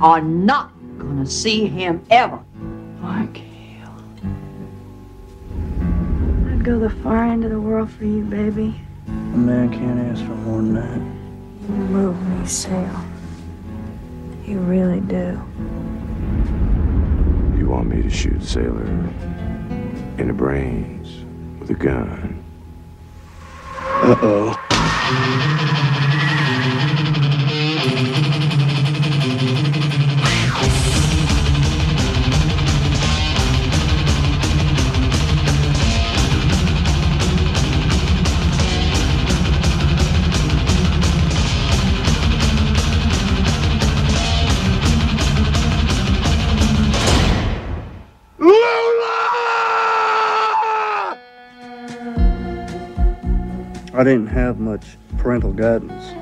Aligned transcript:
are 0.00 0.20
not 0.20 0.72
gonna 0.98 1.26
see 1.26 1.66
him 1.66 2.04
ever. 2.10 2.38
Mark 3.00 3.36
Hill. 3.36 3.90
I'd 6.48 6.64
go 6.64 6.78
the 6.78 6.90
far 6.90 7.24
end 7.24 7.44
of 7.44 7.50
the 7.50 7.60
world 7.60 7.90
for 7.90 8.04
you, 8.04 8.22
baby. 8.24 8.74
A 9.06 9.10
man 9.10 9.70
can't 9.70 9.98
ask 10.10 10.24
for 10.24 10.34
more 10.36 10.62
than 10.62 10.74
that. 10.74 11.00
You 11.68 11.74
move 11.74 12.28
me, 12.28 12.46
Sale. 12.46 13.04
You 14.46 14.58
really 14.60 15.00
do. 15.00 15.40
You 17.58 17.68
want 17.68 17.88
me 17.88 18.02
to 18.02 18.10
shoot 18.10 18.42
Sailor 18.42 18.86
in 20.18 20.28
the 20.28 20.32
brains 20.32 21.24
with 21.60 21.70
a 21.70 21.74
gun? 21.74 22.44
Uh 23.76 24.16
oh. 24.22 24.54
I 53.94 54.04
didn't 54.04 54.26
have 54.28 54.58
much 54.58 54.84
parental 55.16 55.52
guidance. 55.52 56.12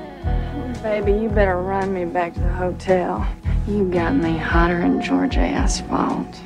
Baby, 0.81 1.11
you 1.13 1.29
better 1.29 1.57
run 1.57 1.93
me 1.93 2.05
back 2.05 2.33
to 2.35 2.39
the 2.39 2.49
hotel. 2.49 3.27
You 3.67 3.89
got 3.89 4.15
me 4.15 4.37
hotter 4.37 4.79
than 4.79 5.01
Georgia 5.01 5.41
asphalt. 5.41 6.41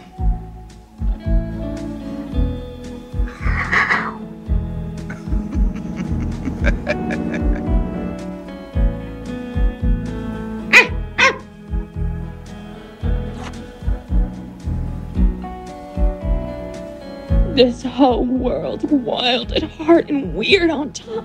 Whole 18.02 18.26
world 18.26 18.82
wild 18.90 19.52
at 19.52 19.62
heart 19.62 20.10
and 20.10 20.34
weird 20.34 20.72
on 20.72 20.92
top. 20.92 21.24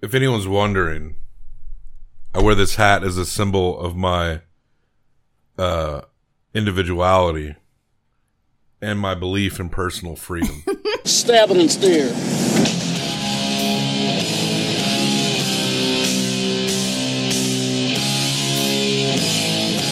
If 0.00 0.14
anyone's 0.14 0.46
wondering, 0.46 1.16
I 2.32 2.40
wear 2.40 2.54
this 2.54 2.76
hat 2.76 3.02
as 3.02 3.18
a 3.18 3.26
symbol 3.26 3.76
of 3.76 3.96
my 3.96 4.42
uh, 5.58 6.02
individuality 6.54 7.56
and 8.80 8.98
my 8.98 9.14
belief 9.14 9.58
in 9.60 9.68
personal 9.68 10.16
freedom. 10.16 10.62
Stabbing 11.04 11.60
and 11.60 11.70
steer. 11.70 12.12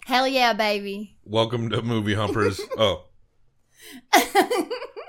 Hell 0.06 0.28
yeah, 0.28 0.52
baby. 0.52 1.16
Welcome 1.24 1.70
to 1.70 1.82
Movie 1.82 2.14
Humpers. 2.14 2.60
Oh. 2.78 3.06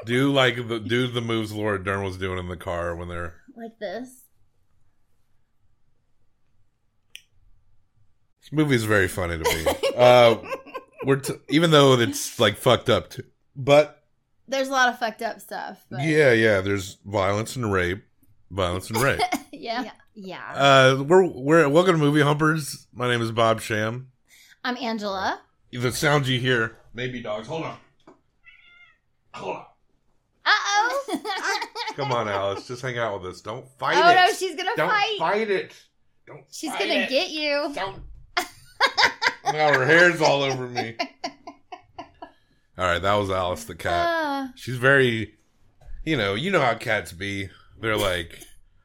do 0.05 0.31
like 0.31 0.55
the 0.67 0.79
do 0.79 1.07
the 1.07 1.21
moves 1.21 1.51
Laura 1.51 1.81
Dern 1.83 2.03
was 2.03 2.17
doing 2.17 2.39
in 2.39 2.47
the 2.47 2.57
car 2.57 2.95
when 2.95 3.07
they're 3.07 3.35
Like 3.55 3.77
this. 3.79 4.09
this 8.41 8.51
movie 8.51 8.75
is 8.75 8.83
very 8.85 9.07
funny 9.07 9.37
to 9.37 9.43
me. 9.43 9.65
uh, 9.95 10.35
we're 11.05 11.17
t- 11.17 11.33
even 11.49 11.71
though 11.71 11.93
it's 11.99 12.39
like 12.39 12.57
fucked 12.57 12.89
up, 12.89 13.09
too. 13.11 13.23
But 13.55 14.03
There's 14.47 14.67
a 14.67 14.71
lot 14.71 14.89
of 14.89 14.99
fucked 14.99 15.21
up 15.21 15.39
stuff. 15.39 15.85
But 15.89 16.01
yeah, 16.01 16.31
yeah. 16.31 16.61
There's 16.61 16.97
violence 17.05 17.55
and 17.55 17.71
rape, 17.71 18.03
violence 18.51 18.89
and 18.89 19.01
rape. 19.01 19.21
yeah. 19.51 19.91
Yeah. 20.13 20.53
uh, 20.53 21.03
we're 21.03 21.25
we're 21.25 21.67
welcome 21.67 21.93
to 21.93 21.97
Movie 21.97 22.21
Humpers. 22.21 22.87
My 22.93 23.09
name 23.09 23.21
is 23.21 23.31
Bob 23.31 23.61
Sham. 23.61 24.11
I'm 24.63 24.77
Angela. 24.77 25.41
The 25.71 25.91
sounds 25.91 26.29
you 26.29 26.39
hear, 26.39 26.77
maybe 26.93 27.21
dogs. 27.21 27.47
Hold 27.47 27.63
on, 27.63 27.77
hold 29.33 29.57
on. 29.57 29.65
Uh 30.45 30.51
oh. 30.51 31.21
Come 31.95 32.11
on, 32.13 32.29
Alice. 32.29 32.67
Just 32.67 32.81
hang 32.81 32.97
out 32.97 33.21
with 33.21 33.31
us. 33.33 33.41
Don't 33.41 33.67
fight 33.77 33.97
it. 33.97 34.03
oh 34.05 34.09
it. 34.09 34.15
no, 34.15 34.33
she's 34.33 34.55
gonna 34.55 34.69
fight. 34.69 34.77
Don't 34.77 34.89
fight. 34.89 35.19
fight 35.19 35.49
it. 35.49 35.73
Don't. 36.25 36.43
She's 36.51 36.71
fight 36.71 36.79
gonna 36.79 36.93
it. 36.93 37.09
get 37.09 37.29
you. 37.31 37.73
Don't. 37.75 38.03
now 39.45 39.73
her 39.73 39.85
hair's 39.85 40.21
all 40.21 40.43
over 40.43 40.69
me. 40.69 40.95
All 42.77 42.85
right, 42.85 43.01
that 43.01 43.13
was 43.15 43.29
Alice 43.29 43.63
the 43.65 43.75
cat. 43.75 44.07
Uh, 44.07 44.47
She's 44.55 44.77
very, 44.77 45.35
you 46.03 46.17
know, 46.17 46.33
you 46.33 46.51
know 46.51 46.61
how 46.61 46.75
cats 46.75 47.11
be. 47.13 47.49
They're 47.79 47.97
like, 47.97 48.39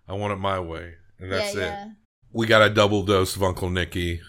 I 0.08 0.12
want 0.14 0.32
it 0.32 0.36
my 0.36 0.60
way, 0.60 0.94
and 1.18 1.30
that's 1.32 1.54
yeah, 1.54 1.86
it. 1.86 1.88
We 2.32 2.46
got 2.46 2.62
a 2.62 2.70
double 2.70 3.02
dose 3.02 3.34
of 3.36 3.42
Uncle 3.42 3.70
Nicky. 3.70 4.20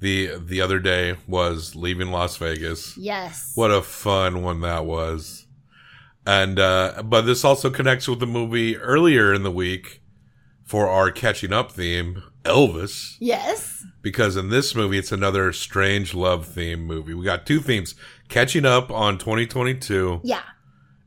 The 0.00 0.38
the 0.38 0.60
other 0.60 0.78
day 0.78 1.16
was 1.26 1.74
leaving 1.74 2.10
Las 2.12 2.36
Vegas. 2.36 2.96
Yes. 2.96 3.52
What 3.56 3.70
a 3.72 3.82
fun 3.82 4.42
one 4.42 4.60
that 4.60 4.84
was. 4.84 5.46
And 6.26 6.60
uh 6.60 7.02
but 7.04 7.22
this 7.22 7.44
also 7.44 7.68
connects 7.70 8.06
with 8.06 8.20
the 8.20 8.26
movie 8.26 8.76
earlier 8.76 9.34
in 9.34 9.42
the 9.42 9.50
week 9.50 10.00
for 10.64 10.86
our 10.86 11.10
catching 11.10 11.52
up 11.52 11.72
theme, 11.72 12.22
Elvis, 12.44 13.16
Yes. 13.18 13.82
because 14.02 14.36
in 14.36 14.50
this 14.50 14.74
movie 14.74 14.98
it's 14.98 15.10
another 15.10 15.52
strange 15.52 16.14
love 16.14 16.46
theme 16.46 16.84
movie. 16.84 17.14
We 17.14 17.24
got 17.24 17.44
two 17.46 17.58
themes, 17.60 17.94
catching 18.28 18.64
up 18.66 18.90
on 18.90 19.18
2022 19.18 20.20
Yeah. 20.24 20.42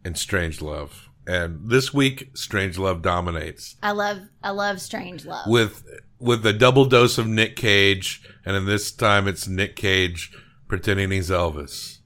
and 0.03 0.17
strange 0.17 0.61
love. 0.61 1.09
And 1.27 1.69
this 1.69 1.93
week 1.93 2.31
strange 2.33 2.77
love 2.79 3.01
dominates 3.01 3.75
I 3.83 3.91
love 3.91 4.19
I 4.43 4.49
love 4.49 4.81
strange 4.81 5.25
love. 5.25 5.45
with 5.47 5.83
with 6.19 6.45
a 6.45 6.53
double 6.53 6.85
dose 6.85 7.17
of 7.17 7.27
Nick 7.27 7.55
Cage 7.55 8.21
and 8.45 8.55
in 8.55 8.65
this 8.65 8.91
time 8.91 9.27
it's 9.27 9.47
Nick 9.47 9.75
Cage 9.75 10.31
pretending 10.67 11.11
he's 11.11 11.29
Elvis. 11.29 11.99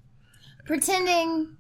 Pretending 0.65 1.55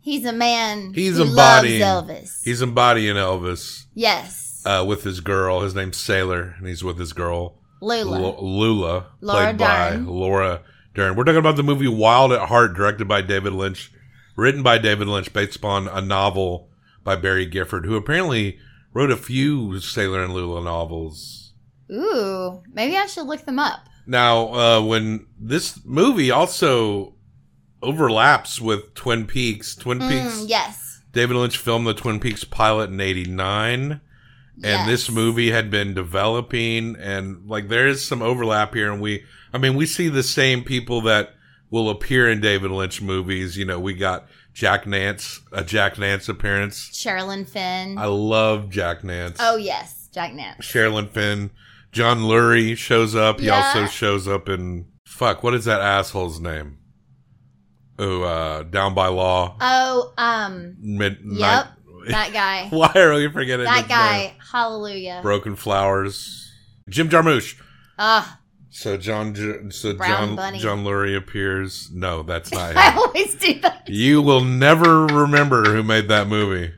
he's 0.00 0.24
a 0.24 0.32
man 0.32 0.92
He's 0.94 1.18
embodying 1.18 1.80
Elvis. 1.80 2.30
He's 2.44 2.62
embodying 2.62 3.16
Elvis 3.16 3.84
yes. 3.94 4.62
uh, 4.66 4.84
with 4.86 5.02
his 5.02 5.20
girl. 5.20 5.62
His 5.62 5.74
name's 5.74 5.96
Sailor, 5.96 6.54
and 6.58 6.66
he's 6.66 6.84
with 6.84 6.98
his 6.98 7.12
girl 7.12 7.58
Lula. 7.80 8.18
Lu- 8.18 8.40
Lula, 8.40 9.06
Laura 9.20 9.44
played 9.46 9.58
by 9.58 9.94
Laura 9.96 10.62
Dern. 10.94 11.16
We're 11.16 11.24
talking 11.24 11.38
about 11.38 11.56
the 11.56 11.62
movie 11.62 11.88
Wild 11.88 12.32
at 12.32 12.48
Heart, 12.48 12.74
directed 12.74 13.08
by 13.08 13.20
David 13.20 13.52
Lynch, 13.52 13.92
written 14.36 14.62
by 14.62 14.78
David 14.78 15.08
Lynch, 15.08 15.32
based 15.32 15.56
upon 15.56 15.88
a 15.88 16.00
novel 16.00 16.70
by 17.02 17.16
Barry 17.16 17.46
Gifford, 17.46 17.84
who 17.84 17.96
apparently 17.96 18.58
wrote 18.92 19.10
a 19.10 19.16
few 19.16 19.80
Sailor 19.80 20.22
and 20.22 20.32
Lula 20.32 20.62
novels. 20.62 21.52
Ooh, 21.92 22.62
maybe 22.72 22.96
I 22.96 23.06
should 23.06 23.26
look 23.26 23.44
them 23.44 23.58
up. 23.58 23.80
Now, 24.06 24.54
uh, 24.54 24.80
when 24.82 25.26
this 25.38 25.80
movie 25.84 26.30
also 26.30 27.14
overlaps 27.82 28.60
with 28.60 28.94
Twin 28.94 29.26
Peaks, 29.26 29.74
Twin 29.74 29.98
Peaks, 29.98 30.40
Mm, 30.42 30.48
yes. 30.48 31.02
David 31.12 31.36
Lynch 31.36 31.58
filmed 31.58 31.86
the 31.86 31.94
Twin 31.94 32.20
Peaks 32.20 32.44
pilot 32.44 32.90
in 32.90 33.00
'89, 33.00 34.00
and 34.62 34.88
this 34.88 35.10
movie 35.10 35.50
had 35.50 35.70
been 35.70 35.94
developing, 35.94 36.96
and 36.96 37.46
like 37.48 37.68
there 37.68 37.86
is 37.88 38.06
some 38.06 38.22
overlap 38.22 38.74
here, 38.74 38.92
and 38.92 39.00
we, 39.00 39.24
I 39.52 39.58
mean, 39.58 39.74
we 39.74 39.86
see 39.86 40.08
the 40.08 40.22
same 40.22 40.62
people 40.62 41.00
that 41.02 41.34
will 41.70 41.90
appear 41.90 42.30
in 42.30 42.40
David 42.40 42.70
Lynch 42.70 43.02
movies. 43.02 43.56
You 43.56 43.64
know, 43.64 43.80
we 43.80 43.94
got 43.94 44.26
Jack 44.52 44.86
Nance, 44.86 45.40
a 45.52 45.64
Jack 45.64 45.98
Nance 45.98 46.28
appearance. 46.28 46.90
Sherilyn 46.92 47.48
Fenn. 47.48 47.98
I 47.98 48.06
love 48.06 48.70
Jack 48.70 49.02
Nance. 49.02 49.38
oh 49.40 49.56
yes, 49.56 50.08
Jack 50.12 50.32
Nance. 50.34 50.64
Sherilyn 50.64 51.08
Fenn. 51.10 51.50
John 51.92 52.20
Lurie 52.20 52.76
shows 52.76 53.14
up. 53.14 53.38
He 53.40 53.46
Yeah. 53.46 53.56
also 53.66 53.86
shows 53.86 54.26
up 54.28 54.48
in 54.48 54.86
fuck. 55.06 55.42
What 55.42 55.54
is 55.54 55.64
that 55.66 55.80
asshole's 55.80 56.40
name? 56.40 56.78
Oh, 57.98 58.22
uh, 58.22 58.62
Down 58.64 58.94
by 58.94 59.06
Law. 59.06 59.56
Oh, 59.60 60.12
um, 60.18 60.76
Mid. 60.80 61.18
yep, 61.24 61.68
that 62.12 62.32
guy. 62.32 62.68
Why 62.70 62.92
are 62.96 63.14
we 63.14 63.30
forgetting 63.30 63.64
that 63.66 63.88
guy. 63.88 64.18
name? 64.18 64.30
Hallelujah. 64.52 65.20
Broken 65.22 65.56
Flowers. 65.56 66.50
Jim 66.88 67.08
Jarmusch. 67.08 67.60
Ah, 67.98 68.40
So 68.70 68.96
John, 68.96 69.70
so 69.70 69.94
Brown 69.94 70.28
John, 70.28 70.36
Bunny. 70.36 70.58
John 70.58 70.84
Lurie 70.84 71.16
appears. 71.16 71.90
No, 71.92 72.22
that's 72.22 72.50
not 72.52 72.70
him. 72.72 72.78
I 72.78 72.94
always 72.96 73.34
do 73.36 73.58
that. 73.60 73.88
you 73.88 74.20
will 74.22 74.42
never 74.44 75.06
remember 75.06 75.64
who 75.64 75.82
made 75.82 76.08
that 76.08 76.26
movie. 76.26 76.72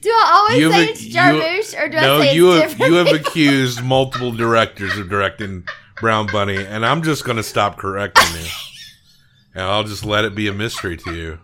Do 0.00 0.08
I 0.10 0.30
always 0.32 0.58
You've 0.58 0.72
say 0.72 0.84
it's 0.86 1.04
you- 1.04 1.14
Jarmusch, 1.14 1.78
or 1.80 1.88
do 1.88 1.96
no, 1.96 2.16
I 2.18 2.26
say 2.26 2.34
you 2.34 2.52
it's 2.52 2.62
have 2.62 2.70
different? 2.72 2.92
you 2.92 2.98
have 2.98 3.14
accused 3.26 3.82
multiple 3.82 4.32
directors 4.32 4.96
of 4.96 5.08
directing 5.10 5.64
Brown 6.00 6.26
Bunny, 6.26 6.56
and 6.56 6.84
I'm 6.84 7.02
just 7.02 7.24
going 7.24 7.36
to 7.36 7.42
stop 7.42 7.76
correcting 7.78 8.40
you, 8.40 8.46
and 9.54 9.64
I'll 9.64 9.84
just 9.84 10.04
let 10.04 10.24
it 10.24 10.34
be 10.34 10.48
a 10.48 10.52
mystery 10.52 10.96
to 10.98 11.14
you. 11.14 11.38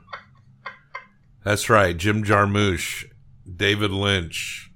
That's 1.45 1.69
right, 1.69 1.97
Jim 1.97 2.23
Jarmusch, 2.23 3.05
David 3.57 3.91
Lynch 3.91 4.71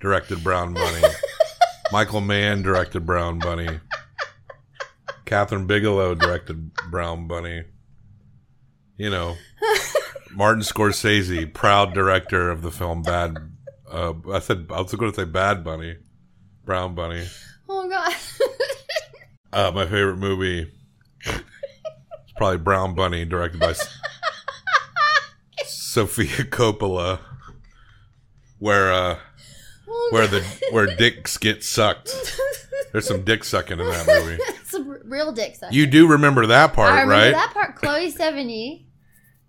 directed 0.00 0.44
Brown 0.44 0.74
Bunny, 0.74 1.02
Michael 1.92 2.20
Mann 2.20 2.62
directed 2.62 3.06
Brown 3.06 3.38
Bunny, 3.38 3.80
Kathryn 5.24 5.66
Bigelow 5.66 6.14
directed 6.14 6.74
Brown 6.90 7.26
Bunny. 7.26 7.64
You 8.98 9.08
know, 9.08 9.36
Martin 10.34 10.62
Scorsese, 10.62 11.52
proud 11.54 11.94
director 11.94 12.50
of 12.50 12.60
the 12.60 12.70
film 12.70 13.02
Bad. 13.02 13.36
Uh, 13.90 14.12
I 14.30 14.40
said 14.40 14.66
I 14.70 14.80
was 14.82 14.94
going 14.94 15.10
to 15.10 15.16
say 15.16 15.24
Bad 15.24 15.64
Bunny, 15.64 15.96
Brown 16.64 16.94
Bunny. 16.94 17.26
oh 17.68 17.88
god. 17.88 18.14
Uh, 19.52 19.72
my 19.74 19.84
favorite 19.84 20.18
movie 20.18 20.70
is 21.26 21.42
probably 22.36 22.58
Brown 22.58 22.94
Bunny, 22.94 23.24
directed 23.24 23.58
by 23.58 23.72
Sofia 25.90 26.26
Coppola, 26.44 27.18
where 28.58 28.92
uh, 28.92 29.18
Oh, 29.92 30.08
where 30.12 30.28
the 30.28 30.40
where 30.70 30.86
dicks 30.94 31.36
get 31.36 31.64
sucked. 31.64 32.14
There's 32.92 33.08
some 33.08 33.24
dick 33.24 33.42
sucking 33.42 33.80
in 33.80 33.86
that 33.86 34.06
movie. 34.06 34.38
some 34.64 34.88
real 35.04 35.32
dick 35.32 35.56
sucking. 35.56 35.76
You 35.76 35.86
do 35.86 36.06
remember 36.06 36.46
that 36.46 36.74
part, 36.74 36.92
I 36.92 37.00
remember 37.00 37.12
right? 37.12 37.30
that 37.32 37.52
part. 37.52 37.74
Chloe 37.74 38.12
Sevigny 38.12 38.84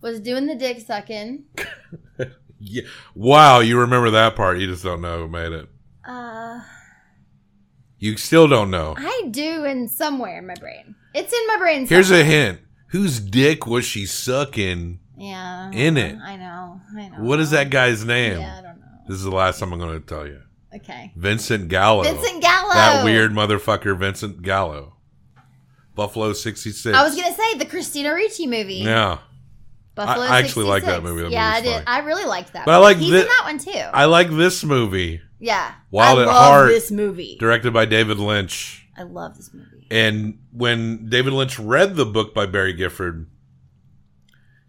was 0.01 0.19
doing 0.19 0.47
the 0.47 0.55
dick 0.55 0.81
sucking. 0.81 1.43
Yeah. 2.63 2.83
Wow, 3.15 3.59
you 3.61 3.79
remember 3.79 4.11
that 4.11 4.35
part. 4.35 4.59
You 4.59 4.67
just 4.67 4.83
don't 4.83 5.01
know 5.01 5.17
who 5.21 5.27
made 5.27 5.51
it. 5.51 5.67
Uh, 6.07 6.61
You 7.97 8.17
still 8.17 8.47
don't 8.47 8.69
know. 8.69 8.93
I 8.95 9.29
do 9.31 9.63
in 9.65 9.89
somewhere 9.89 10.37
in 10.37 10.45
my 10.45 10.53
brain. 10.59 10.93
It's 11.15 11.33
in 11.33 11.47
my 11.47 11.57
brain. 11.57 11.87
Here's 11.87 12.11
a 12.11 12.23
hint. 12.23 12.59
Whose 12.89 13.19
dick 13.19 13.65
was 13.65 13.83
she 13.85 14.05
sucking? 14.05 14.99
Yeah. 15.21 15.71
in 15.71 15.97
it. 15.97 16.17
I 16.17 16.35
know. 16.35 16.81
I 16.97 17.09
know. 17.09 17.17
What 17.23 17.39
is 17.39 17.51
that 17.51 17.69
guy's 17.69 18.03
name? 18.03 18.39
Yeah, 18.39 18.57
I 18.57 18.61
don't 18.61 18.79
know. 18.79 18.85
This 19.07 19.17
is 19.17 19.23
the 19.23 19.31
last 19.31 19.59
time 19.59 19.71
I'm 19.73 19.79
going 19.79 19.99
to 19.99 20.05
tell 20.05 20.25
you. 20.25 20.41
Okay. 20.73 21.11
Vincent 21.15 21.67
Gallo. 21.67 22.03
Vincent 22.03 22.41
Gallo. 22.41 22.73
That 22.73 23.03
weird 23.03 23.31
motherfucker, 23.31 23.97
Vincent 23.97 24.41
Gallo. 24.41 24.95
Buffalo 25.95 26.31
66. 26.33 26.95
I 26.97 27.03
was 27.03 27.15
gonna 27.15 27.35
say 27.35 27.57
the 27.57 27.65
Christina 27.65 28.13
Ricci 28.13 28.47
movie. 28.47 28.75
Yeah. 28.75 29.19
Buffalo 29.93 30.25
I- 30.25 30.37
I 30.37 30.39
actually 30.39 30.65
like 30.65 30.85
that 30.85 31.03
movie. 31.03 31.23
That 31.23 31.31
yeah, 31.31 31.51
I 31.53 31.61
did. 31.61 31.73
funny. 31.73 31.85
I 31.87 31.99
really 31.99 32.23
liked 32.23 32.53
that. 32.53 32.65
But 32.65 32.73
I 32.75 32.77
like 32.77 32.97
He's 32.97 33.09
thi- 33.11 33.19
in 33.19 33.25
that 33.25 33.41
one 33.43 33.57
too. 33.57 33.89
I 33.93 34.05
like 34.05 34.29
this 34.29 34.63
movie, 34.63 35.19
yeah. 35.39 35.73
Wild 35.91 36.19
I 36.19 36.21
at 36.21 36.27
love 36.29 36.35
Heart. 36.53 36.67
this 36.69 36.89
movie. 36.91 37.35
directed 37.39 37.73
by 37.73 37.83
David 37.85 38.17
Lynch. 38.19 38.87
I 38.97 39.03
love 39.03 39.35
this 39.35 39.53
movie. 39.53 39.85
And 39.91 40.39
when 40.53 41.09
David 41.09 41.33
Lynch 41.33 41.59
read 41.59 41.97
the 41.97 42.05
book 42.05 42.33
by 42.33 42.45
Barry 42.45 42.71
Gifford, 42.71 43.27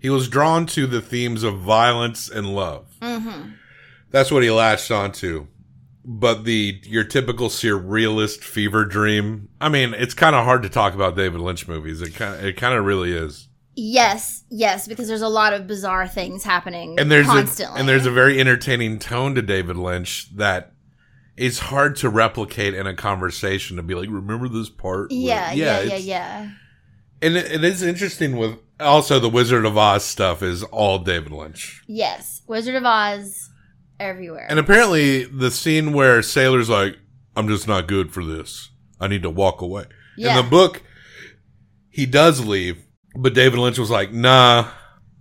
he 0.03 0.11
was 0.11 0.29
drawn 0.29 0.67
to 0.67 0.87
the 0.89 1.01
themes 1.01 1.45
of 1.45 1.61
violence 1.61 2.29
and 2.29 2.55
love. 2.55 2.97
Mm-hmm. 3.01 3.53
That's 4.11 4.33
what 4.33 4.43
he 4.43 4.51
latched 4.51 4.91
onto. 4.91 5.47
But 6.05 6.43
the 6.43 6.81
your 6.83 7.05
typical 7.05 7.49
surrealist 7.49 8.41
fever 8.41 8.85
dream. 8.85 9.49
I 9.61 9.69
mean, 9.69 9.95
it's 9.95 10.15
kind 10.15 10.35
of 10.35 10.45
hard 10.45 10.65
to 10.65 10.69
talk 10.69 10.95
about 10.95 11.17
David 11.17 11.41
Lynch 11.41 11.69
movies. 11.69 12.03
It 12.03 12.17
kind 12.17 12.45
it 12.45 12.57
kind 12.57 12.75
of 12.75 12.85
really 12.85 13.13
is. 13.13 13.47
Yes, 13.77 14.43
yes, 14.51 14.89
because 14.89 15.07
there's 15.07 15.23
a 15.23 15.29
lot 15.29 15.53
of 15.53 15.67
bizarre 15.67 16.07
things 16.07 16.45
happening 16.45 16.99
And 16.99 17.11
there's 17.11 17.27
constantly. 17.27 17.77
a 17.77 17.79
and 17.79 17.89
there's 17.89 18.05
a 18.05 18.11
very 18.11 18.39
entertaining 18.39 18.99
tone 18.99 19.35
to 19.37 19.41
David 19.41 19.77
Lynch 19.77 20.35
that 20.37 20.73
is 21.37 21.61
hard 21.61 21.97
to 21.97 22.11
replicate 22.11 22.75
in 22.75 22.87
a 22.87 22.95
conversation 22.95 23.77
to 23.77 23.83
be 23.83 23.95
like, 23.95 24.11
remember 24.11 24.49
this 24.49 24.69
part? 24.69 25.11
where-" 25.11 25.19
yeah, 25.21 25.53
yeah, 25.53 25.81
yeah, 25.81 25.97
yeah. 25.97 26.51
And 27.23 27.37
it, 27.37 27.51
it 27.51 27.65
is 27.65 27.83
interesting 27.83 28.37
with 28.37 28.59
also 28.83 29.19
the 29.19 29.29
Wizard 29.29 29.65
of 29.65 29.77
Oz 29.77 30.05
stuff 30.05 30.43
is 30.43 30.63
all 30.65 30.99
David 30.99 31.33
Lynch. 31.33 31.83
Yes, 31.87 32.43
Wizard 32.47 32.75
of 32.75 32.85
Oz, 32.85 33.51
everywhere. 33.99 34.47
And 34.49 34.59
apparently, 34.59 35.25
the 35.25 35.51
scene 35.51 35.93
where 35.93 36.23
Sailor's 36.23 36.69
like, 36.69 36.99
"I'm 37.37 37.49
just 37.49 37.67
not 37.67 37.89
good 37.89 38.13
for 38.13 38.25
this. 38.25 38.71
I 39.01 39.09
need 39.09 39.23
to 39.23 39.31
walk 39.31 39.61
away." 39.61 39.85
Yeah. 40.17 40.39
In 40.39 40.45
the 40.45 40.51
book, 40.51 40.83
he 41.89 42.07
does 42.07 42.45
leave, 42.45 42.85
but 43.15 43.35
David 43.35 43.59
Lynch 43.59 43.79
was 43.79 43.91
like, 43.91 44.13
"Nah, 44.13 44.69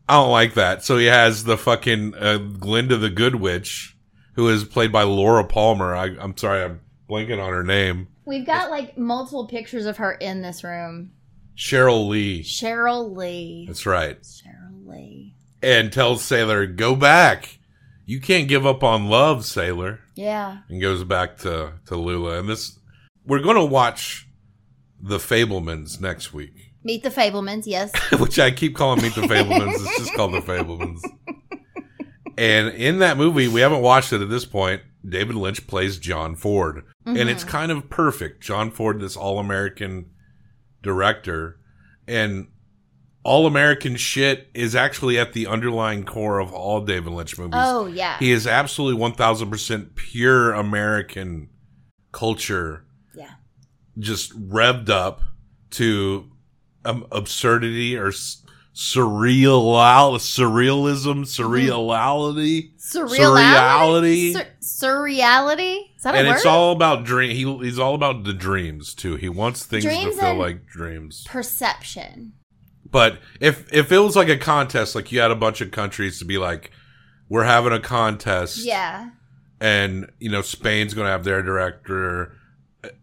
I 0.07 0.13
don't 0.15 0.31
like 0.31 0.53
that." 0.55 0.83
So 0.83 0.97
he 0.97 1.05
has 1.05 1.43
the 1.43 1.57
fucking 1.57 2.15
uh, 2.15 2.37
Glinda 2.37 2.97
the 2.97 3.09
Good 3.09 3.35
Witch, 3.35 3.95
who 4.35 4.49
is 4.49 4.63
played 4.63 4.91
by 4.91 5.03
Laura 5.03 5.43
Palmer. 5.43 5.95
I, 5.95 6.15
I'm 6.19 6.35
sorry, 6.37 6.63
I'm 6.63 6.81
blanking 7.09 7.41
on 7.41 7.53
her 7.53 7.63
name. 7.63 8.07
We've 8.25 8.45
got 8.45 8.69
like 8.69 8.97
multiple 8.97 9.47
pictures 9.47 9.85
of 9.85 9.97
her 9.97 10.13
in 10.13 10.41
this 10.41 10.63
room. 10.63 11.11
Cheryl 11.55 12.07
Lee. 12.07 12.43
Cheryl 12.43 13.15
Lee. 13.15 13.65
That's 13.67 13.85
right. 13.85 14.21
Cheryl 14.21 14.85
Lee. 14.87 15.35
And 15.61 15.91
tells 15.91 16.23
Sailor, 16.23 16.65
"Go 16.65 16.95
back. 16.95 17.59
You 18.05 18.19
can't 18.19 18.47
give 18.47 18.65
up 18.65 18.83
on 18.83 19.09
love, 19.09 19.45
Sailor." 19.45 19.99
Yeah. 20.15 20.59
and 20.69 20.81
goes 20.81 21.03
back 21.03 21.37
to 21.39 21.73
to 21.87 21.95
Lula. 21.95 22.39
And 22.39 22.49
this, 22.49 22.79
we're 23.25 23.39
going 23.41 23.55
to 23.55 23.65
watch 23.65 24.27
the 24.99 25.17
Fabelmans 25.17 25.99
next 25.99 26.33
week, 26.33 26.71
Meet 26.83 27.03
the 27.03 27.09
Fabelmans, 27.09 27.63
yes. 27.65 27.91
which 28.19 28.39
I 28.39 28.51
keep 28.51 28.75
calling 28.75 29.01
Meet 29.01 29.15
the 29.15 29.21
Fabelmans. 29.21 29.73
it's 29.75 29.99
just 29.99 30.13
called 30.15 30.33
the 30.33 30.41
Fabelmans. 30.41 31.01
And 32.37 32.69
in 32.69 32.99
that 32.99 33.17
movie, 33.17 33.47
we 33.47 33.61
haven't 33.61 33.81
watched 33.81 34.13
it 34.13 34.21
at 34.21 34.29
this 34.29 34.45
point. 34.45 34.81
David 35.07 35.35
Lynch 35.35 35.65
plays 35.67 35.97
John 35.97 36.35
Ford, 36.35 36.83
and 37.05 37.29
it's 37.29 37.43
mm-hmm. 37.43 37.51
kind 37.51 37.71
of 37.71 37.89
perfect. 37.89 38.41
John 38.41 38.71
Ford, 38.71 38.99
this 38.99 39.17
all 39.17 39.39
American 39.39 40.10
director, 40.81 41.59
and 42.07 42.47
all 43.23 43.45
American 43.45 43.95
shit 43.95 44.49
is 44.53 44.75
actually 44.75 45.17
at 45.19 45.33
the 45.33 45.45
underlying 45.47 46.03
core 46.03 46.39
of 46.39 46.51
all 46.53 46.81
David 46.81 47.13
Lynch 47.13 47.37
movies. 47.37 47.53
Oh, 47.55 47.85
yeah. 47.85 48.17
He 48.19 48.31
is 48.31 48.47
absolutely 48.47 48.99
1000% 48.99 49.95
pure 49.95 50.53
American 50.53 51.49
culture, 52.11 52.85
yeah. 53.15 53.29
just 53.99 54.31
revved 54.49 54.89
up 54.89 55.21
to 55.71 56.31
um, 56.83 57.05
absurdity 57.11 57.95
or 57.95 58.07
s- 58.07 58.43
surreal, 58.73 59.61
surrealism, 60.17 61.23
surreality. 61.25 62.71
Surreality? 62.79 64.33
Surreality. 64.33 64.33
Sur- 64.33 64.87
surreality? 64.87 65.77
Is 66.01 66.03
that 66.05 66.15
a 66.15 66.17
And 66.17 66.27
word? 66.29 66.33
it's 66.37 66.45
all 66.47 66.71
about 66.71 67.03
dream. 67.05 67.29
He, 67.35 67.43
he's 67.63 67.77
all 67.77 67.93
about 67.93 68.23
the 68.23 68.33
dreams 68.33 68.95
too. 68.95 69.17
He 69.17 69.29
wants 69.29 69.63
things 69.63 69.83
Dreams 69.83 70.15
to 70.15 70.21
feel 70.21 70.33
like 70.35 70.65
dreams. 70.65 71.23
Perception. 71.27 72.33
But 72.89 73.19
if 73.39 73.71
if 73.71 73.91
it 73.91 73.99
was 73.99 74.15
like 74.15 74.27
a 74.27 74.35
contest, 74.37 74.95
like 74.95 75.11
you 75.11 75.19
had 75.19 75.29
a 75.29 75.35
bunch 75.35 75.61
of 75.61 75.69
countries 75.69 76.17
to 76.17 76.25
be 76.25 76.39
like, 76.39 76.71
we're 77.29 77.43
having 77.43 77.71
a 77.71 77.79
contest, 77.79 78.65
Yeah. 78.65 79.11
and 79.59 80.11
you 80.19 80.31
know 80.31 80.41
Spain's 80.41 80.95
going 80.95 81.05
to 81.05 81.11
have 81.11 81.23
their 81.23 81.43
director, 81.43 82.35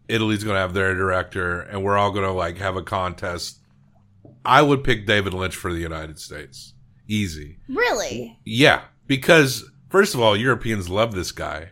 Italy's 0.09 0.43
going 0.43 0.55
to 0.55 0.59
have 0.59 0.73
their 0.73 0.93
director, 0.93 1.61
and 1.61 1.83
we're 1.83 1.97
all 1.97 2.11
going 2.11 2.25
to 2.25 2.33
like 2.33 2.57
have 2.57 2.75
a 2.75 2.83
contest. 2.83 3.59
I 4.43 4.61
would 4.61 4.83
pick 4.83 5.07
David 5.07 5.33
Lynch 5.33 5.55
for 5.55 5.71
the 5.71 5.79
United 5.79 6.19
States, 6.19 6.73
easy. 7.07 7.59
Really? 7.69 8.37
Yeah, 8.45 8.81
because 9.07 9.63
first 9.89 10.13
of 10.15 10.19
all, 10.19 10.35
Europeans 10.35 10.89
love 10.89 11.13
this 11.15 11.31
guy. 11.31 11.69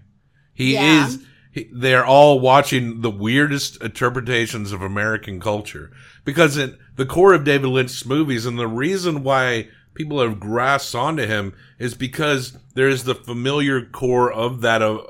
He 0.58 0.74
Yeah. 0.74 1.06
is. 1.08 1.20
He, 1.52 1.70
they're 1.72 2.06
all 2.06 2.40
watching 2.40 3.02
the 3.02 3.10
weirdest 3.12 3.82
interpretations 3.82 4.72
of 4.72 4.82
American 4.82 5.40
culture 5.40 5.92
because 6.26 6.58
at 6.58 6.72
the 6.96 7.06
core 7.06 7.34
of 7.34 7.44
David 7.44 7.68
Lynch's 7.68 8.06
movies, 8.06 8.46
and 8.46 8.58
the 8.60 8.68
reason 8.68 9.24
why 9.24 9.68
people 9.94 10.20
have 10.20 10.40
grasped 10.40 10.96
onto 10.96 11.26
him 11.26 11.54
is 11.80 11.94
because 11.94 12.58
there 12.76 12.90
is 12.90 13.04
the 13.04 13.16
familiar 13.16 13.86
core 13.86 14.32
of 14.32 14.62
that 14.62 14.82
uh, 14.82 15.02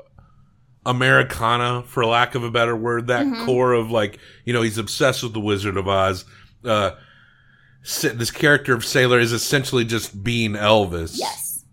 Americana, 0.86 1.82
for 1.86 2.04
lack 2.06 2.34
of 2.34 2.44
a 2.44 2.50
better 2.50 2.76
word, 2.76 3.06
that 3.08 3.26
core 3.44 3.72
of 3.72 3.90
like 3.90 4.18
you 4.44 4.52
know 4.52 4.62
he's 4.62 4.78
obsessed 4.78 5.22
with 5.22 5.32
the 5.34 5.40
Wizard 5.40 5.76
of 5.76 5.88
Oz. 5.88 6.24
Uh, 6.64 6.92
this 7.82 8.30
character 8.30 8.74
of 8.74 8.84
Sailor 8.84 9.18
is 9.18 9.32
essentially 9.32 9.84
just 9.84 10.22
being 10.22 10.52
Elvis 10.52 11.16
Yes. 11.18 11.64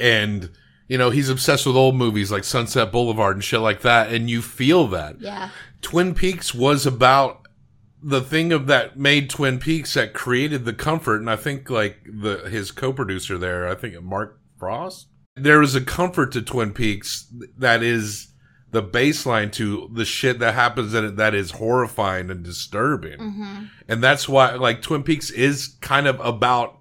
and 0.00 0.50
you 0.88 0.98
know 0.98 1.10
he's 1.10 1.28
obsessed 1.28 1.66
with 1.66 1.76
old 1.76 1.96
movies 1.96 2.30
like 2.30 2.44
Sunset 2.44 2.92
Boulevard 2.92 3.36
and 3.36 3.44
shit 3.44 3.60
like 3.60 3.82
that, 3.82 4.12
and 4.12 4.28
you 4.28 4.42
feel 4.42 4.86
that. 4.88 5.20
Yeah. 5.20 5.50
Twin 5.80 6.14
Peaks 6.14 6.54
was 6.54 6.86
about 6.86 7.46
the 8.02 8.20
thing 8.20 8.52
of 8.52 8.66
that 8.66 8.98
made 8.98 9.30
Twin 9.30 9.58
Peaks 9.58 9.94
that 9.94 10.12
created 10.12 10.64
the 10.64 10.74
comfort, 10.74 11.20
and 11.20 11.30
I 11.30 11.36
think 11.36 11.70
like 11.70 11.98
the 12.04 12.48
his 12.50 12.70
co-producer 12.70 13.38
there, 13.38 13.68
I 13.68 13.74
think 13.74 14.00
Mark 14.02 14.40
Frost, 14.58 15.08
there 15.36 15.60
was 15.60 15.74
a 15.74 15.80
comfort 15.80 16.32
to 16.32 16.42
Twin 16.42 16.72
Peaks 16.72 17.32
that 17.56 17.82
is 17.82 18.28
the 18.70 18.82
baseline 18.82 19.52
to 19.52 19.88
the 19.92 20.04
shit 20.04 20.40
that 20.40 20.52
happens 20.52 20.92
in 20.94 21.04
it 21.04 21.16
that 21.16 21.32
is 21.34 21.52
horrifying 21.52 22.28
and 22.28 22.42
disturbing. 22.42 23.18
Mm-hmm. 23.18 23.64
And 23.88 24.02
that's 24.02 24.28
why, 24.28 24.56
like, 24.56 24.82
Twin 24.82 25.04
Peaks 25.04 25.30
is 25.30 25.76
kind 25.80 26.08
of 26.08 26.18
about 26.18 26.80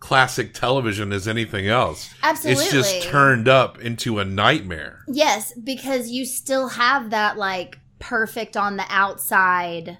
classic 0.00 0.54
television 0.54 1.12
as 1.12 1.28
anything 1.28 1.68
else. 1.68 2.12
Absolutely. 2.22 2.64
It's 2.64 2.72
just 2.72 3.02
turned 3.04 3.46
up 3.46 3.78
into 3.78 4.18
a 4.18 4.24
nightmare. 4.24 5.04
Yes, 5.06 5.52
because 5.52 6.10
you 6.10 6.24
still 6.24 6.70
have 6.70 7.10
that 7.10 7.36
like 7.36 7.78
perfect 7.98 8.56
on 8.56 8.76
the 8.76 8.86
outside, 8.88 9.98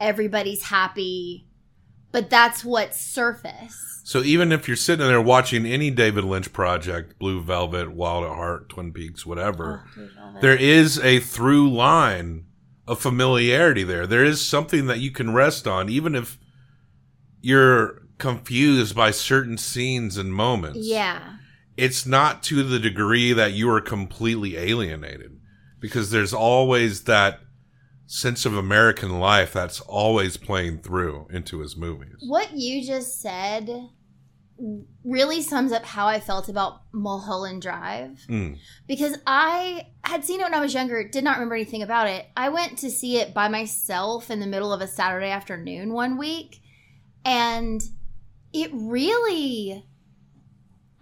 everybody's 0.00 0.62
happy, 0.62 1.46
but 2.12 2.30
that's 2.30 2.64
what's 2.64 3.00
surface. 3.00 4.02
So 4.04 4.20
even 4.20 4.52
if 4.52 4.68
you're 4.68 4.76
sitting 4.76 5.06
there 5.06 5.20
watching 5.20 5.66
any 5.66 5.90
David 5.90 6.24
Lynch 6.24 6.52
project, 6.52 7.18
Blue 7.18 7.40
Velvet, 7.40 7.92
Wild 7.92 8.24
at 8.24 8.30
Heart, 8.30 8.68
Twin 8.68 8.92
Peaks, 8.92 9.26
whatever, 9.26 9.84
oh, 9.98 10.40
there 10.40 10.56
is 10.56 10.98
a 11.00 11.18
through 11.20 11.70
line 11.70 12.44
of 12.86 13.00
familiarity 13.00 13.82
there. 13.82 14.06
There 14.06 14.24
is 14.24 14.46
something 14.46 14.86
that 14.86 15.00
you 15.00 15.10
can 15.10 15.32
rest 15.32 15.66
on, 15.66 15.88
even 15.88 16.14
if 16.14 16.38
you're 17.40 18.02
confused 18.24 18.96
by 18.96 19.10
certain 19.10 19.58
scenes 19.58 20.16
and 20.16 20.32
moments. 20.32 20.78
Yeah. 20.80 21.36
It's 21.76 22.06
not 22.06 22.42
to 22.44 22.62
the 22.62 22.78
degree 22.78 23.34
that 23.34 23.52
you 23.52 23.68
are 23.68 23.82
completely 23.82 24.56
alienated 24.56 25.38
because 25.78 26.10
there's 26.10 26.32
always 26.32 27.04
that 27.04 27.40
sense 28.06 28.46
of 28.46 28.56
American 28.56 29.20
life 29.20 29.52
that's 29.52 29.80
always 29.82 30.38
playing 30.38 30.78
through 30.78 31.26
into 31.30 31.58
his 31.60 31.76
movies. 31.76 32.16
What 32.20 32.52
you 32.54 32.82
just 32.82 33.20
said 33.20 33.90
really 35.04 35.42
sums 35.42 35.70
up 35.70 35.84
how 35.84 36.06
I 36.06 36.18
felt 36.18 36.48
about 36.48 36.80
Mulholland 36.92 37.60
Drive. 37.60 38.24
Mm. 38.26 38.56
because 38.86 39.18
I 39.26 39.88
had 40.02 40.24
seen 40.24 40.40
it 40.40 40.44
when 40.44 40.54
I 40.54 40.60
was 40.60 40.72
younger, 40.72 41.06
did 41.06 41.24
not 41.24 41.36
remember 41.36 41.56
anything 41.56 41.82
about 41.82 42.08
it. 42.08 42.24
I 42.34 42.48
went 42.48 42.78
to 42.78 42.90
see 42.90 43.18
it 43.18 43.34
by 43.34 43.48
myself 43.48 44.30
in 44.30 44.40
the 44.40 44.46
middle 44.46 44.72
of 44.72 44.80
a 44.80 44.86
Saturday 44.86 45.28
afternoon 45.28 45.92
one 45.92 46.16
week, 46.16 46.62
and 47.22 47.82
it 48.54 48.70
really, 48.72 49.84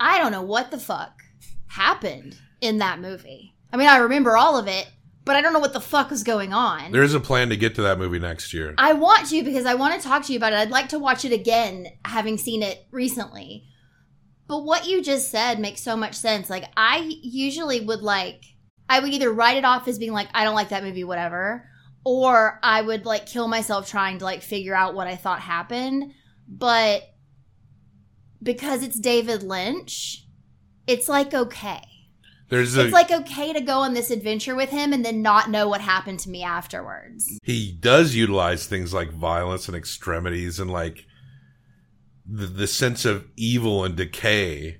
I 0.00 0.18
don't 0.18 0.32
know 0.32 0.42
what 0.42 0.70
the 0.72 0.78
fuck 0.78 1.22
happened 1.68 2.36
in 2.60 2.78
that 2.78 2.98
movie. 2.98 3.54
I 3.72 3.76
mean, 3.76 3.88
I 3.88 3.98
remember 3.98 4.36
all 4.36 4.58
of 4.58 4.66
it, 4.66 4.90
but 5.24 5.36
I 5.36 5.42
don't 5.42 5.52
know 5.52 5.60
what 5.60 5.74
the 5.74 5.80
fuck 5.80 6.10
was 6.10 6.24
going 6.24 6.52
on. 6.52 6.92
There 6.92 7.02
is 7.02 7.14
a 7.14 7.20
plan 7.20 7.50
to 7.50 7.56
get 7.56 7.74
to 7.74 7.82
that 7.82 7.98
movie 7.98 8.18
next 8.18 8.52
year. 8.54 8.74
I 8.78 8.94
want 8.94 9.28
to 9.28 9.44
because 9.44 9.66
I 9.66 9.74
want 9.74 9.94
to 9.94 10.06
talk 10.06 10.24
to 10.24 10.32
you 10.32 10.38
about 10.38 10.54
it. 10.54 10.56
I'd 10.56 10.70
like 10.70 10.88
to 10.88 10.98
watch 10.98 11.24
it 11.26 11.32
again, 11.32 11.86
having 12.04 12.38
seen 12.38 12.62
it 12.62 12.86
recently. 12.90 13.66
But 14.48 14.64
what 14.64 14.86
you 14.86 15.02
just 15.02 15.30
said 15.30 15.60
makes 15.60 15.82
so 15.82 15.94
much 15.94 16.14
sense. 16.14 16.50
Like, 16.50 16.64
I 16.76 17.10
usually 17.22 17.80
would 17.80 18.00
like, 18.00 18.44
I 18.88 19.00
would 19.00 19.12
either 19.12 19.32
write 19.32 19.58
it 19.58 19.64
off 19.64 19.86
as 19.88 19.98
being 19.98 20.12
like, 20.12 20.28
I 20.34 20.44
don't 20.44 20.54
like 20.54 20.70
that 20.70 20.84
movie, 20.84 21.04
whatever, 21.04 21.68
or 22.04 22.58
I 22.62 22.80
would 22.80 23.04
like 23.04 23.26
kill 23.26 23.46
myself 23.46 23.88
trying 23.88 24.18
to 24.18 24.24
like 24.24 24.42
figure 24.42 24.74
out 24.74 24.94
what 24.94 25.06
I 25.06 25.16
thought 25.16 25.40
happened. 25.40 26.12
But 26.48 27.02
because 28.42 28.82
it's 28.82 28.98
David 28.98 29.42
Lynch, 29.42 30.26
it's 30.86 31.08
like 31.08 31.32
okay. 31.32 31.82
There's 32.48 32.76
a 32.76 32.84
It's 32.84 32.92
like 32.92 33.10
okay 33.10 33.52
to 33.54 33.60
go 33.62 33.78
on 33.78 33.94
this 33.94 34.10
adventure 34.10 34.54
with 34.54 34.68
him 34.68 34.92
and 34.92 35.02
then 35.04 35.22
not 35.22 35.48
know 35.50 35.68
what 35.68 35.80
happened 35.80 36.18
to 36.20 36.28
me 36.30 36.42
afterwards. 36.42 37.38
he 37.44 37.72
does 37.72 38.14
utilize 38.14 38.66
things 38.66 38.92
like 38.92 39.10
violence 39.10 39.68
and 39.68 39.76
extremities 39.76 40.60
and 40.60 40.70
like 40.70 41.06
the, 42.26 42.46
the 42.46 42.66
sense 42.66 43.04
of 43.04 43.26
evil 43.36 43.84
and 43.84 43.96
decay. 43.96 44.78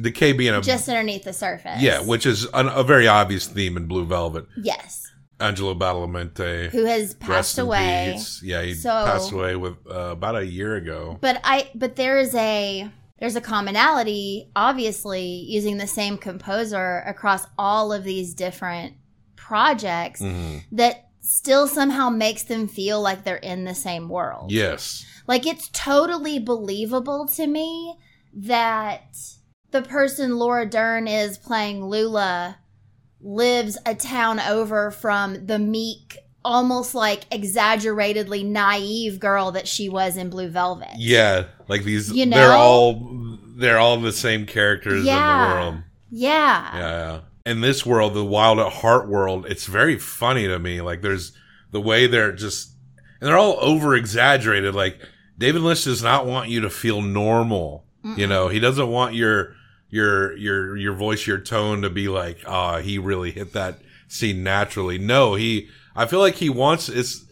Decay 0.00 0.32
being 0.34 0.54
a 0.54 0.60
Just 0.60 0.88
underneath 0.88 1.24
the 1.24 1.32
surface. 1.32 1.82
yeah, 1.82 2.00
which 2.00 2.24
is 2.24 2.44
an, 2.54 2.68
a 2.68 2.84
very 2.84 3.08
obvious 3.08 3.46
theme 3.46 3.76
in 3.76 3.86
Blue 3.86 4.04
Velvet. 4.06 4.46
Yes. 4.62 5.09
Angelo 5.40 5.74
Badalamenti, 5.74 6.70
Who 6.70 6.84
has 6.84 7.14
passed 7.14 7.58
away. 7.58 8.12
peace. 8.16 8.42
Yeah, 8.42 8.62
he 8.62 8.74
So- 8.74 8.90
passed 8.90 9.32
away 9.32 9.56
with 9.56 9.74
uh, 9.90 10.10
about 10.12 10.36
a 10.36 10.44
year 10.46 10.76
ago. 10.76 11.18
But 11.20 11.40
I 11.44 11.70
but 11.74 11.96
there 11.96 12.18
is 12.18 12.34
a 12.34 12.90
there's 13.18 13.36
a 13.36 13.40
commonality, 13.40 14.50
obviously, 14.56 15.24
using 15.48 15.76
the 15.76 15.86
same 15.86 16.16
composer 16.16 17.02
across 17.06 17.46
all 17.58 17.92
of 17.92 18.02
these 18.04 18.32
different 18.34 18.94
projects 19.36 20.20
Mhm. 20.22 20.62
that 20.72 21.08
still 21.20 21.66
somehow 21.68 22.08
makes 22.08 22.44
them 22.44 22.66
feel 22.66 23.00
like 23.02 23.24
they're 23.24 23.36
in 23.36 23.64
the 23.64 23.74
same 23.74 24.08
world. 24.08 24.50
Yes, 24.50 25.04
Like 25.26 25.46
it's 25.46 25.68
totally 25.72 26.38
believable 26.38 27.26
to 27.36 27.46
me 27.46 27.96
that 28.34 29.16
the 29.70 29.82
person 29.82 30.38
Laura 30.38 30.64
Dern 30.66 31.06
is 31.06 31.36
playing 31.38 31.84
Lula 31.84 32.56
lives 33.22 33.76
a 33.86 33.94
town 33.94 34.40
over 34.40 34.90
from 34.90 35.46
the 35.46 35.58
meek, 35.58 36.18
almost 36.44 36.94
like 36.94 37.24
exaggeratedly 37.30 38.42
naive 38.42 39.20
girl 39.20 39.50
that 39.52 39.68
she 39.68 39.88
was 39.88 40.16
in 40.16 40.30
Blue 40.30 40.48
Velvet. 40.48 40.88
yeah, 40.96 41.44
like 41.68 41.84
these. 41.84 42.10
You 42.12 42.26
know, 42.26 42.36
they're 42.36 42.52
all 42.56 43.28
they're 43.56 43.78
all 43.78 43.98
the 44.00 44.12
same 44.12 44.46
characters 44.46 45.04
Yeah. 45.04 45.42
in 45.44 45.48
the 45.50 45.54
world. 45.70 45.84
Yeah. 46.10 46.76
Yeah, 46.78 46.80
yeah. 47.12 47.20
In 47.46 47.60
this 47.60 47.84
world, 47.86 48.14
the 48.14 48.24
Wild 48.24 48.58
at 48.58 48.72
Heart 48.72 49.08
world, 49.08 49.46
it's 49.46 49.66
very 49.66 49.98
funny 49.98 50.46
to 50.46 50.58
me. 50.58 50.80
Like 50.80 51.02
there's 51.02 51.32
the 51.72 51.80
way 51.80 52.06
they're 52.06 52.32
just, 52.32 52.72
and 53.20 53.28
they're 53.28 53.38
all 53.38 53.58
over 53.60 53.94
exaggerated. 53.94 54.74
Like 54.74 54.98
David 55.38 55.62
Lynch 55.62 55.84
does 55.84 56.02
not 56.02 56.26
want 56.26 56.48
you 56.50 56.60
to 56.62 56.70
feel 56.70 57.00
normal. 57.02 57.84
You 58.16 58.26
know, 58.26 58.48
he 58.48 58.60
doesn't 58.60 58.88
want 58.88 59.14
your 59.14 59.54
your 59.90 60.36
your 60.36 60.76
your 60.76 60.94
voice, 60.94 61.26
your 61.26 61.38
tone 61.38 61.82
to 61.82 61.90
be 61.90 62.08
like, 62.08 62.38
ah, 62.46 62.78
he 62.78 62.98
really 62.98 63.30
hit 63.32 63.52
that 63.52 63.78
scene 64.08 64.42
naturally. 64.42 64.98
No, 64.98 65.34
he. 65.34 65.68
I 65.94 66.06
feel 66.06 66.20
like 66.20 66.36
he 66.36 66.48
wants. 66.48 66.88
It's 66.88 67.24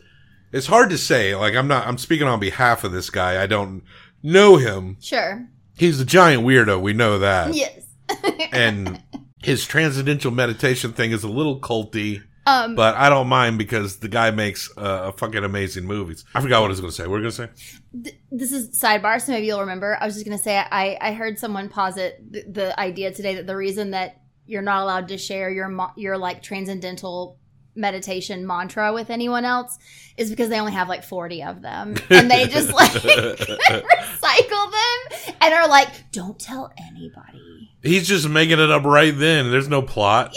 it's 0.52 0.66
hard 0.66 0.90
to 0.90 0.98
say. 0.98 1.34
Like 1.34 1.54
I'm 1.54 1.68
not. 1.68 1.86
I'm 1.86 1.98
speaking 1.98 2.26
on 2.26 2.40
behalf 2.40 2.84
of 2.84 2.92
this 2.92 3.10
guy. 3.10 3.42
I 3.42 3.46
don't 3.46 3.82
know 4.22 4.56
him. 4.56 4.96
Sure. 5.00 5.46
He's 5.76 6.00
a 6.00 6.04
giant 6.04 6.44
weirdo. 6.44 6.80
We 6.80 6.92
know 6.92 7.20
that 7.20 7.54
Yes. 7.54 7.84
and 8.52 9.00
his 9.42 9.64
transcendental 9.64 10.32
meditation 10.32 10.92
thing 10.92 11.12
is 11.12 11.22
a 11.22 11.28
little 11.28 11.60
culty, 11.60 12.22
Um 12.46 12.74
but 12.74 12.96
I 12.96 13.08
don't 13.08 13.28
mind 13.28 13.58
because 13.58 13.98
the 13.98 14.08
guy 14.08 14.32
makes 14.32 14.70
uh, 14.76 15.12
fucking 15.12 15.44
amazing 15.44 15.84
movies. 15.84 16.24
I 16.34 16.40
forgot 16.40 16.62
what 16.62 16.66
I 16.66 16.70
was 16.70 16.80
going 16.80 16.90
to 16.90 16.96
say. 16.96 17.04
What 17.04 17.10
were 17.10 17.18
you 17.18 17.30
going 17.30 17.48
to 17.48 17.54
say? 17.56 17.77
Th- 17.92 18.16
this 18.30 18.52
is 18.52 18.78
sidebar, 18.80 19.20
so 19.20 19.32
maybe 19.32 19.46
you'll 19.46 19.60
remember. 19.60 19.96
I 20.00 20.06
was 20.06 20.14
just 20.14 20.26
gonna 20.26 20.38
say 20.38 20.56
I 20.58 20.98
I 21.00 21.12
heard 21.12 21.38
someone 21.38 21.68
posit 21.68 22.20
the, 22.32 22.44
the 22.50 22.80
idea 22.80 23.12
today 23.12 23.36
that 23.36 23.46
the 23.46 23.56
reason 23.56 23.92
that 23.92 24.20
you're 24.46 24.62
not 24.62 24.82
allowed 24.82 25.08
to 25.08 25.18
share 25.18 25.50
your 25.50 25.68
mo- 25.68 25.92
your 25.96 26.18
like 26.18 26.42
transcendental 26.42 27.38
meditation 27.74 28.46
mantra 28.46 28.92
with 28.92 29.08
anyone 29.08 29.44
else 29.44 29.78
is 30.16 30.30
because 30.30 30.48
they 30.48 30.58
only 30.58 30.72
have 30.72 30.88
like 30.88 31.04
40 31.04 31.44
of 31.44 31.62
them 31.62 31.94
and 32.10 32.28
they 32.28 32.48
just 32.48 32.72
like 32.72 32.90
recycle 32.90 34.72
them 34.72 35.34
and 35.40 35.54
are 35.54 35.68
like 35.68 36.10
don't 36.10 36.40
tell 36.40 36.72
anybody 36.76 37.48
He's 37.82 38.08
just 38.08 38.28
making 38.28 38.58
it 38.58 38.70
up 38.70 38.84
right 38.84 39.16
then. 39.16 39.50
There's 39.50 39.68
no 39.68 39.82
plot. 39.82 40.34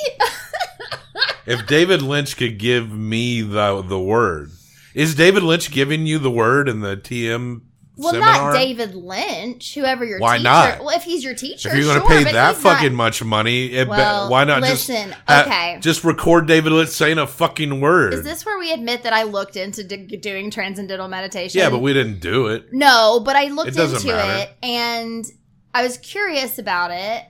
if 1.45 1.65
David 1.65 2.01
Lynch 2.01 2.37
could 2.37 2.59
give 2.59 2.91
me 2.91 3.41
the 3.41 3.81
the 3.81 3.99
word, 3.99 4.51
is 4.93 5.15
David 5.15 5.43
Lynch 5.43 5.71
giving 5.71 6.05
you 6.05 6.19
the 6.19 6.31
word 6.31 6.67
in 6.69 6.79
the 6.81 6.95
TM 6.97 7.61
well 7.97 8.13
seminar? 8.13 8.53
not 8.53 8.53
david 8.57 8.95
lynch 8.95 9.75
whoever 9.75 10.03
your 10.05 10.17
Why 10.17 10.37
teacher 10.37 10.43
not? 10.49 10.79
well 10.79 10.89
if 10.95 11.03
he's 11.03 11.23
your 11.23 11.35
teacher 11.35 11.69
If 11.69 11.75
you're 11.75 11.83
going 11.83 12.01
to 12.01 12.07
sure, 12.07 12.09
pay 12.09 12.23
that 12.31 12.53
he's 12.55 12.63
not- 12.63 12.75
fucking 12.77 12.95
much 12.95 13.21
money, 13.23 13.65
it 13.73 13.83
be- 13.85 13.89
Well, 13.89 14.29
why 14.29 14.43
not 14.45 14.61
listen, 14.61 15.13
just 15.27 15.47
okay. 15.47 15.77
just 15.81 16.03
record 16.03 16.47
David 16.47 16.71
Lynch 16.71 16.89
saying 16.89 17.17
a 17.19 17.27
fucking 17.27 17.79
word? 17.81 18.13
Is 18.13 18.23
this 18.23 18.45
where 18.45 18.57
we 18.57 18.71
admit 18.71 19.03
that 19.03 19.13
I 19.13 19.23
looked 19.23 19.55
into 19.57 19.83
d- 19.83 20.17
doing 20.17 20.49
transcendental 20.49 21.09
meditation? 21.09 21.59
yeah, 21.59 21.69
but 21.69 21.79
we 21.79 21.93
didn't 21.93 22.21
do 22.21 22.47
it. 22.47 22.71
no, 22.71 23.21
but 23.23 23.35
I 23.35 23.47
looked 23.49 23.75
It 23.75 23.77
into 23.77 24.07
matter. 24.07 24.43
it 24.43 24.49
and 24.63 25.25
I 25.73 25.83
was 25.83 25.97
curious 25.97 26.57
about 26.59 26.91
it. 26.91 27.23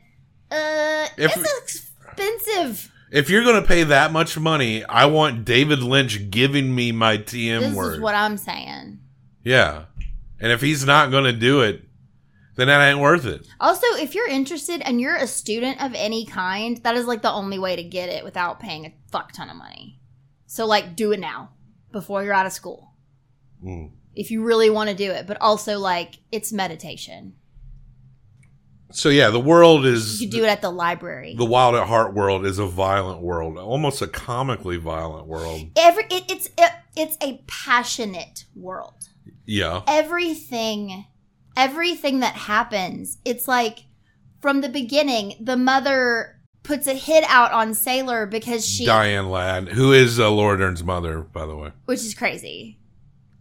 Uh, 0.52 1.08
If- 1.18 1.36
it's 1.36 1.90
expensive. 2.16 2.91
If 3.12 3.30
you're 3.30 3.44
going 3.44 3.62
to 3.62 3.68
pay 3.68 3.84
that 3.84 4.12
much 4.14 4.38
money, 4.40 4.84
I 4.86 5.06
want 5.06 5.44
David 5.46 5.84
Lynch 5.84 6.32
giving 6.32 6.74
me 6.74 6.92
my 6.94 7.18
TM 7.18 7.60
This 7.60 7.76
word. 7.76 7.94
is 7.96 8.00
what 8.00 8.16
I'm 8.16 8.38
saying. 8.38 9.00
yeah. 9.44 9.86
And 10.40 10.52
if 10.52 10.60
he's 10.62 10.84
not 10.88 11.12
going 11.12 11.26
to 11.26 11.34
do 11.34 11.62
it, 11.62 11.84
then 12.56 12.66
that 12.68 12.90
ain't 12.90 12.98
worth 13.00 13.26
it. 13.26 13.46
Also, 13.60 13.86
if 13.98 14.16
you're 14.16 14.28
interested 14.28 14.82
and 14.82 15.00
you're 15.00 15.16
a 15.16 15.28
student 15.28 15.80
of 15.84 15.94
any 15.94 16.26
kind, 16.26 16.78
that 16.78 16.96
is 16.96 17.06
like 17.06 17.22
the 17.22 17.32
only 17.32 17.60
way 17.60 17.76
to 17.76 17.84
get 17.84 18.10
it 18.10 18.24
without 18.24 18.60
paying 18.60 18.86
a 18.88 18.94
fuck 19.12 19.34
ton 19.34 19.52
of 19.52 19.56
money. 19.56 20.00
So, 20.48 20.66
like, 20.66 20.96
do 20.96 21.12
it 21.12 21.20
now 21.20 21.52
before 21.92 22.24
you're 22.24 22.34
out 22.34 22.48
of 22.48 22.54
school. 22.54 22.94
Mm. 23.64 23.92
If 24.16 24.32
you 24.32 24.44
really 24.44 24.70
want 24.72 24.90
to 24.90 24.96
do 24.96 25.12
it, 25.12 25.28
but 25.28 25.40
also, 25.40 25.78
like, 25.78 26.16
it's 26.32 26.52
meditation. 26.52 27.34
So 28.94 29.10
yeah, 29.10 29.30
the 29.30 29.40
world 29.40 29.86
is 29.86 30.22
You 30.22 30.28
could 30.28 30.36
do 30.38 30.44
it 30.44 30.48
at 30.50 30.62
the 30.62 30.70
library. 30.72 31.36
the 31.38 31.46
Wild 31.46 31.76
at 31.76 31.88
Heart 31.88 32.14
world 32.14 32.46
is 32.46 32.60
a 32.60 32.66
violent 32.66 33.22
world, 33.22 33.58
almost 33.58 34.02
a 34.02 34.08
comically 34.08 34.78
violent 34.78 35.28
world. 35.28 35.62
every 35.78 36.04
it, 36.06 36.24
it's 36.30 36.48
it, 36.58 36.72
it's 36.96 37.18
a 37.22 37.42
passionate 37.48 38.46
world 38.56 38.96
Yeah. 39.46 39.82
everything 39.88 41.06
everything 41.58 42.20
that 42.22 42.36
happens 42.36 43.18
it's 43.26 43.48
like 43.48 43.80
from 44.42 44.62
the 44.62 44.70
beginning 44.70 45.36
the 45.40 45.58
mother 45.58 46.38
puts 46.64 46.88
a 46.88 46.94
hit 46.94 47.24
out 47.28 47.52
on 47.52 47.74
sailor 47.74 48.26
because 48.26 48.66
she 48.66 48.86
Diane 48.86 49.30
Ladd, 49.30 49.70
who 49.70 49.92
is 49.94 50.20
uh, 50.20 50.30
Laura 50.32 50.58
Dern's 50.58 50.84
mother, 50.84 51.22
by 51.22 51.46
the 51.46 51.56
way. 51.56 51.72
which 51.86 52.00
is 52.00 52.14
crazy 52.14 52.80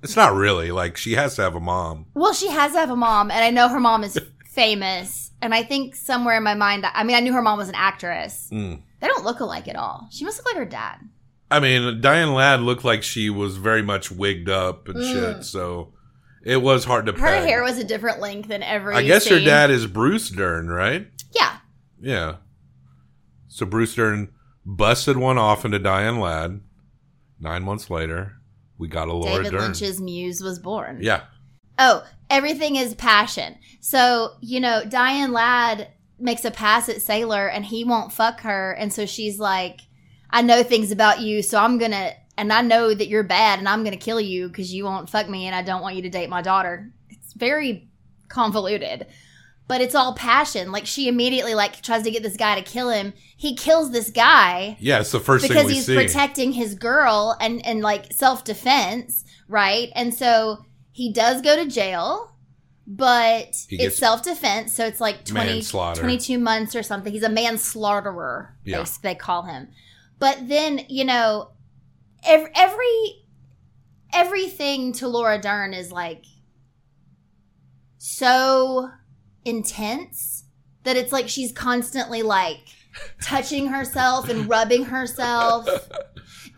It's 0.03 0.17
not 0.17 0.35
really 0.35 0.71
like 0.73 0.97
she 0.97 1.13
has 1.13 1.37
to 1.37 1.43
have 1.43 1.55
a 1.55 1.61
mom. 1.61 2.07
well 2.15 2.33
she 2.33 2.49
has 2.49 2.73
to 2.73 2.79
have 2.79 2.91
a 2.91 2.97
mom 2.97 3.31
and 3.31 3.45
i 3.45 3.51
know 3.51 3.69
her 3.69 3.81
mom 3.81 4.03
is 4.05 4.19
famous, 4.61 5.31
and 5.41 5.55
I 5.55 5.63
think 5.63 5.95
somewhere 5.97 6.37
in 6.37 6.43
my 6.43 6.55
mind, 6.55 6.85
I 6.93 7.03
mean, 7.05 7.17
I 7.17 7.21
knew 7.21 7.33
her 7.33 7.43
mom 7.43 7.59
was 7.59 7.69
an 7.71 7.75
actress. 7.75 8.49
Mm. 8.53 8.83
They 9.01 9.07
don't 9.07 9.25
look 9.25 9.41
alike 9.41 9.69
at 9.69 9.77
all. 9.77 10.07
She 10.11 10.25
must 10.25 10.39
look 10.39 10.47
like 10.47 10.57
her 10.57 10.65
dad. 10.67 10.97
I 11.51 11.61
mean, 11.61 12.01
Diane 12.01 12.35
Ladd 12.35 12.61
looked 12.61 12.85
like 12.85 13.03
she 13.03 13.31
was 13.31 13.57
very 13.57 13.83
much 13.83 14.11
wigged 14.11 14.49
up 14.51 14.89
and 14.89 15.03
shit, 15.03 15.45
so 15.45 15.95
it 16.45 16.59
was 16.63 16.85
hard 16.85 17.07
to 17.07 17.13
Mm. 17.13 17.19
Her 17.21 17.27
peg. 17.27 17.49
hair 17.49 17.63
was 17.63 17.79
a 17.79 17.85
different 17.85 18.21
length 18.21 18.49
than 18.49 18.63
every. 18.63 18.95
I 18.95 19.03
guess 19.03 19.27
her 19.29 19.41
dad 19.41 19.71
is 19.71 19.87
Bruce 19.87 20.29
Dern, 20.31 20.69
right? 20.69 21.09
Yeah, 21.33 21.57
Yeah. 22.01 22.37
So 23.49 23.67
Bruce 23.67 23.95
Dern 23.95 24.29
busted 24.65 25.17
one 25.17 25.39
off 25.39 25.65
into 25.65 25.79
Diane 25.79 26.21
Ladd. 26.21 26.61
Nine 27.41 27.63
months 27.63 27.91
later, 27.91 28.35
we 28.79 28.87
got 28.89 29.09
a 29.09 29.13
Laura 29.13 29.43
David 29.43 29.51
Dern. 29.53 29.61
Lynch's 29.63 30.01
muse 30.01 30.41
was 30.43 30.59
born. 30.59 30.99
Yeah. 31.03 31.23
Oh, 31.79 32.05
everything 32.31 32.77
is 32.77 32.95
passion. 32.95 33.57
So, 33.81 34.37
you 34.41 34.61
know, 34.61 34.85
Diane 34.85 35.33
Ladd 35.33 35.89
makes 36.19 36.45
a 36.45 36.51
pass 36.51 36.89
at 36.89 37.03
Sailor 37.03 37.49
and 37.49 37.65
he 37.65 37.85
won't 37.85 38.13
fuck 38.13 38.41
her. 38.41 38.73
And 38.73 38.93
so 38.93 39.05
she's 39.05 39.39
like, 39.39 39.81
I 40.31 40.43
know 40.43 40.63
things 40.63 40.93
about 40.93 41.21
you, 41.21 41.43
so 41.43 41.59
I'm 41.59 41.77
going 41.79 41.91
to, 41.91 42.13
and 42.39 42.53
I 42.53 42.63
know 42.63 42.95
that 42.95 43.09
you're 43.09 43.25
bad 43.25 43.59
and 43.59 43.69
I'm 43.69 43.83
going 43.83 43.99
to 43.99 44.03
kill 44.03 44.21
you 44.21 44.49
because 44.49 44.73
you 44.73 44.85
won't 44.85 45.11
fuck 45.11 45.29
me 45.29 45.47
and 45.47 45.55
I 45.55 45.63
don't 45.63 45.83
want 45.83 45.97
you 45.97 46.03
to 46.03 46.09
date 46.11 46.31
my 46.31 46.41
daughter. 46.41 46.93
It's 47.09 47.33
very 47.33 47.91
convoluted. 48.29 49.07
But 49.67 49.81
it's 49.81 49.95
all 49.95 50.15
passion. 50.15 50.73
Like 50.73 50.85
she 50.85 51.07
immediately 51.07 51.55
like 51.55 51.81
tries 51.81 52.03
to 52.03 52.11
get 52.11 52.25
this 52.25 52.37
guy 52.37 52.57
to 52.57 52.63
kill 52.63 52.91
him. 52.91 53.13
He 53.37 53.55
kills 53.55 53.93
this 53.93 54.11
guy 54.11 54.77
Yeah, 54.81 54.99
it's 54.99 55.13
the 55.13 55.21
first 55.21 55.47
thing 55.47 55.57
because 55.57 55.71
he's 55.71 55.87
see. 55.87 55.95
protecting 55.95 56.51
his 56.51 56.75
girl 56.75 57.37
and 57.41 57.65
and 57.65 57.81
like 57.81 58.13
self 58.13 58.43
defense, 58.43 59.25
right? 59.47 59.91
And 59.95 60.13
so 60.13 60.65
he 60.93 61.13
does 61.13 61.41
go 61.43 61.57
to 61.63 61.71
jail, 61.71 62.37
but 62.87 63.57
it's 63.71 63.97
self 63.99 64.23
defense, 64.23 64.75
so 64.75 64.85
it's 64.87 65.01
like 65.01 65.25
20, 65.25 65.63
22 65.63 66.39
months 66.39 66.75
or 66.75 66.83
something. 66.83 67.13
He's 67.13 67.23
a 67.23 67.29
manslaughterer, 67.29 68.57
Yeah. 68.65 68.83
they, 68.83 69.11
they 69.11 69.15
call 69.15 69.43
him. 69.45 69.69
But 70.19 70.49
then 70.49 70.81
you 70.89 71.05
know, 71.05 71.51
every, 72.25 72.51
every 72.55 73.25
everything 74.13 74.93
to 74.95 75.07
Laura 75.09 75.41
Dern 75.41 75.73
is 75.73 75.93
like 75.93 76.25
so 77.99 78.91
intense 79.45 80.45
that 80.85 80.97
it's 80.97 81.13
like 81.13 81.29
she's 81.29 81.53
constantly 81.53 82.23
like 82.23 82.59
touching 83.23 83.69
herself 83.69 84.29
and 84.29 84.49
rubbing 84.49 84.85
herself. 84.87 85.69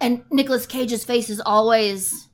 And 0.01 0.25
Nicolas 0.33 0.67
Cage's 0.67 1.05
face 1.05 1.31
is 1.31 1.41
always 1.47 2.27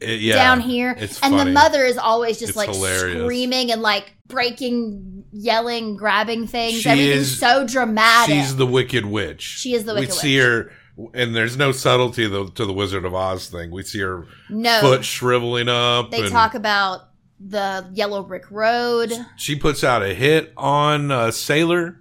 It- 0.00 0.20
yeah, 0.20 0.34
down 0.34 0.60
here. 0.60 0.94
And 0.98 1.10
funny. 1.10 1.36
the 1.44 1.50
mother 1.52 1.84
is 1.84 1.96
always 1.98 2.38
just 2.38 2.50
It's 2.50 2.56
like 2.56 2.68
hilarious. 2.70 3.22
screaming 3.22 3.72
and 3.72 3.80
like 3.82 4.14
breaking, 4.28 5.24
yelling, 5.32 5.96
grabbing 5.96 6.46
things. 6.46 6.80
She 6.82 6.88
Everything's 6.88 7.32
is- 7.32 7.38
so 7.38 7.66
dramatic. 7.66 8.34
She's 8.34 8.56
the 8.56 8.66
Wicked 8.66 9.06
Witch. 9.06 9.42
She 9.42 9.74
is 9.74 9.84
the 9.84 9.94
Wicked 9.94 10.10
We 10.10 10.14
see 10.16 10.38
her, 10.38 10.70
and 11.14 11.34
there's 11.34 11.56
no 11.56 11.72
subtlety 11.72 12.24
to 12.24 12.28
the, 12.28 12.50
to 12.52 12.64
the 12.66 12.72
Wizard 12.72 13.04
of 13.04 13.14
Oz 13.14 13.48
thing. 13.48 13.70
We 13.70 13.82
see 13.82 14.00
her 14.00 14.26
no, 14.50 14.80
foot 14.80 15.04
shriveling 15.04 15.68
up. 15.68 16.10
they 16.10 16.28
talk 16.28 16.54
about 16.54 17.08
the 17.38 17.86
Yellow 17.92 18.22
Brick 18.22 18.50
Road. 18.50 19.12
She 19.36 19.56
puts 19.56 19.84
out 19.84 20.02
a 20.02 20.14
hit 20.14 20.52
on 20.56 21.10
uh, 21.10 21.30
Sailor, 21.30 22.00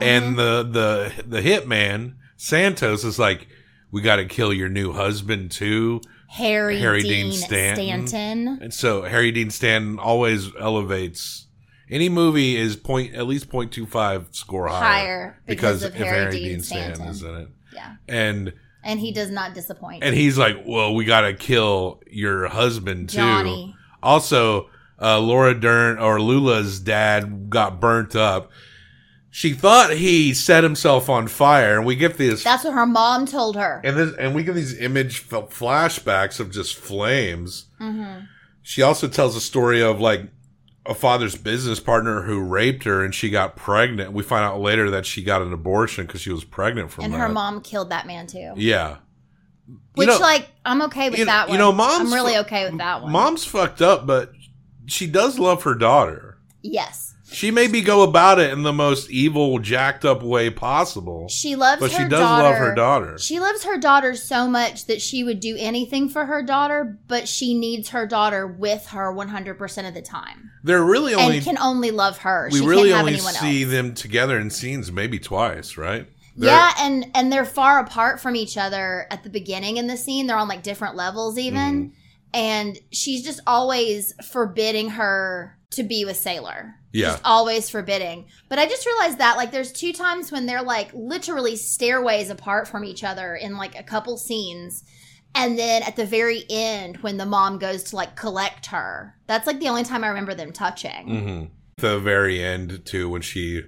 Mm-hmm. 0.00 0.08
and 0.08 0.38
the 0.38 0.62
the 0.62 1.24
the 1.26 1.42
hitman 1.42 2.14
Santos 2.38 3.04
is 3.04 3.18
like, 3.18 3.48
"We 3.90 4.00
got 4.00 4.16
to 4.16 4.24
kill 4.24 4.50
your 4.54 4.70
new 4.70 4.92
husband 4.94 5.50
too." 5.50 6.00
Harry, 6.32 6.78
Harry 6.78 7.02
Dean, 7.02 7.30
Dean 7.30 7.32
Stanton. 7.32 8.06
Stanton. 8.06 8.58
And 8.62 8.72
so 8.74 9.02
Harry 9.02 9.32
Dean 9.32 9.50
Stanton 9.50 9.98
always 9.98 10.48
elevates. 10.58 11.46
Any 11.90 12.08
movie 12.08 12.56
is 12.56 12.76
point 12.76 13.14
at 13.16 13.26
least 13.26 13.50
point 13.50 13.72
two 13.72 13.84
five 13.84 14.28
score 14.30 14.68
higher, 14.68 14.78
Higher 14.80 15.40
because 15.46 15.80
because, 15.80 15.82
of 15.82 15.92
if 16.00 16.06
Harry 16.06 16.18
Harry 16.20 16.30
Dean 16.32 16.48
Dean 16.48 16.62
Stanton 16.62 16.94
Stanton. 16.94 17.10
is 17.14 17.22
in 17.24 17.34
it, 17.34 17.48
Yeah. 17.74 17.94
and 18.08 18.52
And 18.84 19.00
he 19.00 19.10
does 19.12 19.30
not 19.30 19.54
disappoint. 19.54 20.04
and 20.04 20.14
he's 20.14 20.38
like, 20.38 20.62
"Well, 20.64 20.94
we 20.94 21.04
got 21.04 21.22
to 21.22 21.34
kill 21.34 22.00
your 22.08 22.46
husband 22.46 23.08
too." 23.08 23.16
Johnny. 23.16 23.74
Also, 24.02 24.70
uh, 25.02 25.18
Laura 25.18 25.52
Dern 25.58 25.98
or 25.98 26.20
Lula's 26.20 26.78
dad 26.78 27.50
got 27.50 27.80
burnt 27.80 28.14
up. 28.14 28.50
She 29.32 29.52
thought 29.52 29.90
he 29.92 30.34
set 30.34 30.64
himself 30.64 31.08
on 31.08 31.28
fire, 31.28 31.76
and 31.76 31.86
we 31.86 31.94
get 31.94 32.16
these. 32.18 32.42
That's 32.42 32.64
what 32.64 32.74
her 32.74 32.86
mom 32.86 33.26
told 33.26 33.54
her. 33.56 33.80
and 33.84 33.96
this, 33.96 34.14
and 34.16 34.34
we 34.34 34.42
get 34.42 34.54
these 34.56 34.76
image 34.80 35.28
flashbacks 35.28 36.40
of 36.40 36.50
just 36.50 36.74
flames. 36.76 37.66
Mm-hmm. 37.80 38.24
She 38.62 38.82
also 38.82 39.06
tells 39.08 39.36
a 39.36 39.40
story 39.40 39.82
of 39.82 40.00
like 40.00 40.22
a 40.86 40.94
father's 40.94 41.36
business 41.36 41.78
partner 41.78 42.22
who 42.22 42.40
raped 42.40 42.84
her, 42.84 43.04
and 43.04 43.14
she 43.14 43.30
got 43.30 43.54
pregnant. 43.54 44.12
We 44.12 44.22
find 44.24 44.44
out 44.44 44.60
later 44.60 44.90
that 44.90 45.06
she 45.06 45.22
got 45.22 45.42
an 45.42 45.52
abortion 45.52 46.06
because 46.06 46.20
she 46.22 46.32
was 46.32 46.42
pregnant 46.44 46.90
from 46.90 47.04
And 47.04 47.14
that. 47.14 47.18
her 47.18 47.28
mom 47.28 47.60
killed 47.60 47.90
that 47.90 48.06
man 48.06 48.26
too. 48.26 48.52
yeah. 48.56 48.96
Which, 49.94 50.08
know- 50.08 50.18
like, 50.18 50.48
I'm 50.64 50.82
okay 50.82 51.10
with 51.10 51.20
you- 51.20 51.24
that 51.26 51.46
one. 51.48 51.52
you 51.54 51.58
know, 51.58 51.70
mom's 51.70 52.08
I'm 52.10 52.12
really 52.14 52.36
okay 52.38 52.68
with 52.68 52.78
that 52.78 53.02
one. 53.02 53.12
Mom's 53.12 53.44
fucked 53.44 53.80
up, 53.80 54.06
but 54.06 54.32
she 54.86 55.06
does 55.06 55.38
love 55.38 55.62
her 55.62 55.76
daughter. 55.76 56.38
Yes. 56.62 57.09
She 57.32 57.50
maybe 57.50 57.80
go 57.80 58.02
about 58.02 58.38
it 58.38 58.52
in 58.52 58.62
the 58.62 58.72
most 58.72 59.08
evil, 59.10 59.58
jacked 59.58 60.04
up 60.04 60.22
way 60.22 60.50
possible. 60.50 61.28
She 61.28 61.54
loves 61.56 61.80
But 61.80 61.92
her 61.92 62.04
she 62.04 62.08
does 62.08 62.20
daughter. 62.20 62.42
love 62.42 62.56
her 62.56 62.74
daughter. 62.74 63.18
She 63.18 63.38
loves 63.40 63.64
her 63.64 63.78
daughter 63.78 64.14
so 64.16 64.48
much 64.48 64.86
that 64.86 65.00
she 65.00 65.22
would 65.24 65.40
do 65.40 65.56
anything 65.58 66.08
for 66.08 66.26
her 66.26 66.42
daughter, 66.42 66.98
but 67.08 67.28
she 67.28 67.54
needs 67.54 67.90
her 67.90 68.06
daughter 68.06 68.46
with 68.46 68.86
her 68.88 69.12
100% 69.14 69.88
of 69.88 69.94
the 69.94 70.02
time. 70.02 70.50
They're 70.64 70.84
really 70.84 71.14
only 71.14 71.36
and 71.36 71.44
can 71.44 71.58
only 71.58 71.90
love 71.90 72.18
her. 72.18 72.48
we 72.52 72.58
she 72.58 72.66
really 72.66 72.90
can't 72.90 72.96
have 72.96 73.00
only 73.00 73.14
anyone 73.14 73.32
see 73.34 73.62
else. 73.62 73.72
them 73.72 73.94
together 73.94 74.38
in 74.38 74.50
scenes 74.50 74.90
maybe 74.92 75.18
twice, 75.18 75.76
right? 75.76 76.06
They're- 76.36 76.50
Yeah, 76.50 76.72
and 76.78 77.06
and 77.14 77.32
they're 77.32 77.44
far 77.44 77.80
apart 77.80 78.20
from 78.20 78.36
each 78.36 78.56
other 78.58 79.06
at 79.10 79.22
the 79.24 79.30
beginning 79.30 79.76
in 79.78 79.86
the 79.86 79.96
scene. 79.96 80.26
They're 80.26 80.36
on 80.36 80.48
like 80.48 80.62
different 80.62 80.96
levels 80.96 81.38
even. 81.38 81.86
Mm-hmm. 81.90 81.94
And 82.32 82.78
she's 82.92 83.24
just 83.24 83.40
always 83.46 84.14
forbidding 84.30 84.90
her 84.90 85.56
to 85.70 85.82
be 85.82 86.04
with 86.04 86.16
Sailor. 86.16 86.74
Yeah. 86.92 87.10
Just 87.10 87.22
always 87.24 87.70
forbidding. 87.70 88.26
But 88.48 88.58
I 88.58 88.66
just 88.66 88.84
realized 88.86 89.18
that 89.18 89.36
like 89.36 89.52
there's 89.52 89.72
two 89.72 89.92
times 89.92 90.32
when 90.32 90.46
they're 90.46 90.62
like 90.62 90.90
literally 90.92 91.56
stairways 91.56 92.28
apart 92.30 92.66
from 92.68 92.84
each 92.84 93.04
other 93.04 93.34
in 93.36 93.56
like 93.56 93.78
a 93.78 93.82
couple 93.84 94.16
scenes. 94.16 94.82
And 95.32 95.56
then 95.56 95.84
at 95.84 95.94
the 95.94 96.04
very 96.06 96.44
end 96.50 96.96
when 96.98 97.16
the 97.16 97.26
mom 97.26 97.58
goes 97.58 97.84
to 97.84 97.96
like 97.96 98.16
collect 98.16 98.66
her. 98.66 99.14
That's 99.28 99.46
like 99.46 99.60
the 99.60 99.68
only 99.68 99.84
time 99.84 100.02
I 100.02 100.08
remember 100.08 100.34
them 100.34 100.52
touching. 100.52 101.06
Mhm. 101.08 101.50
The 101.76 102.00
very 102.00 102.42
end 102.42 102.84
too, 102.84 103.08
when 103.08 103.22
she, 103.22 103.62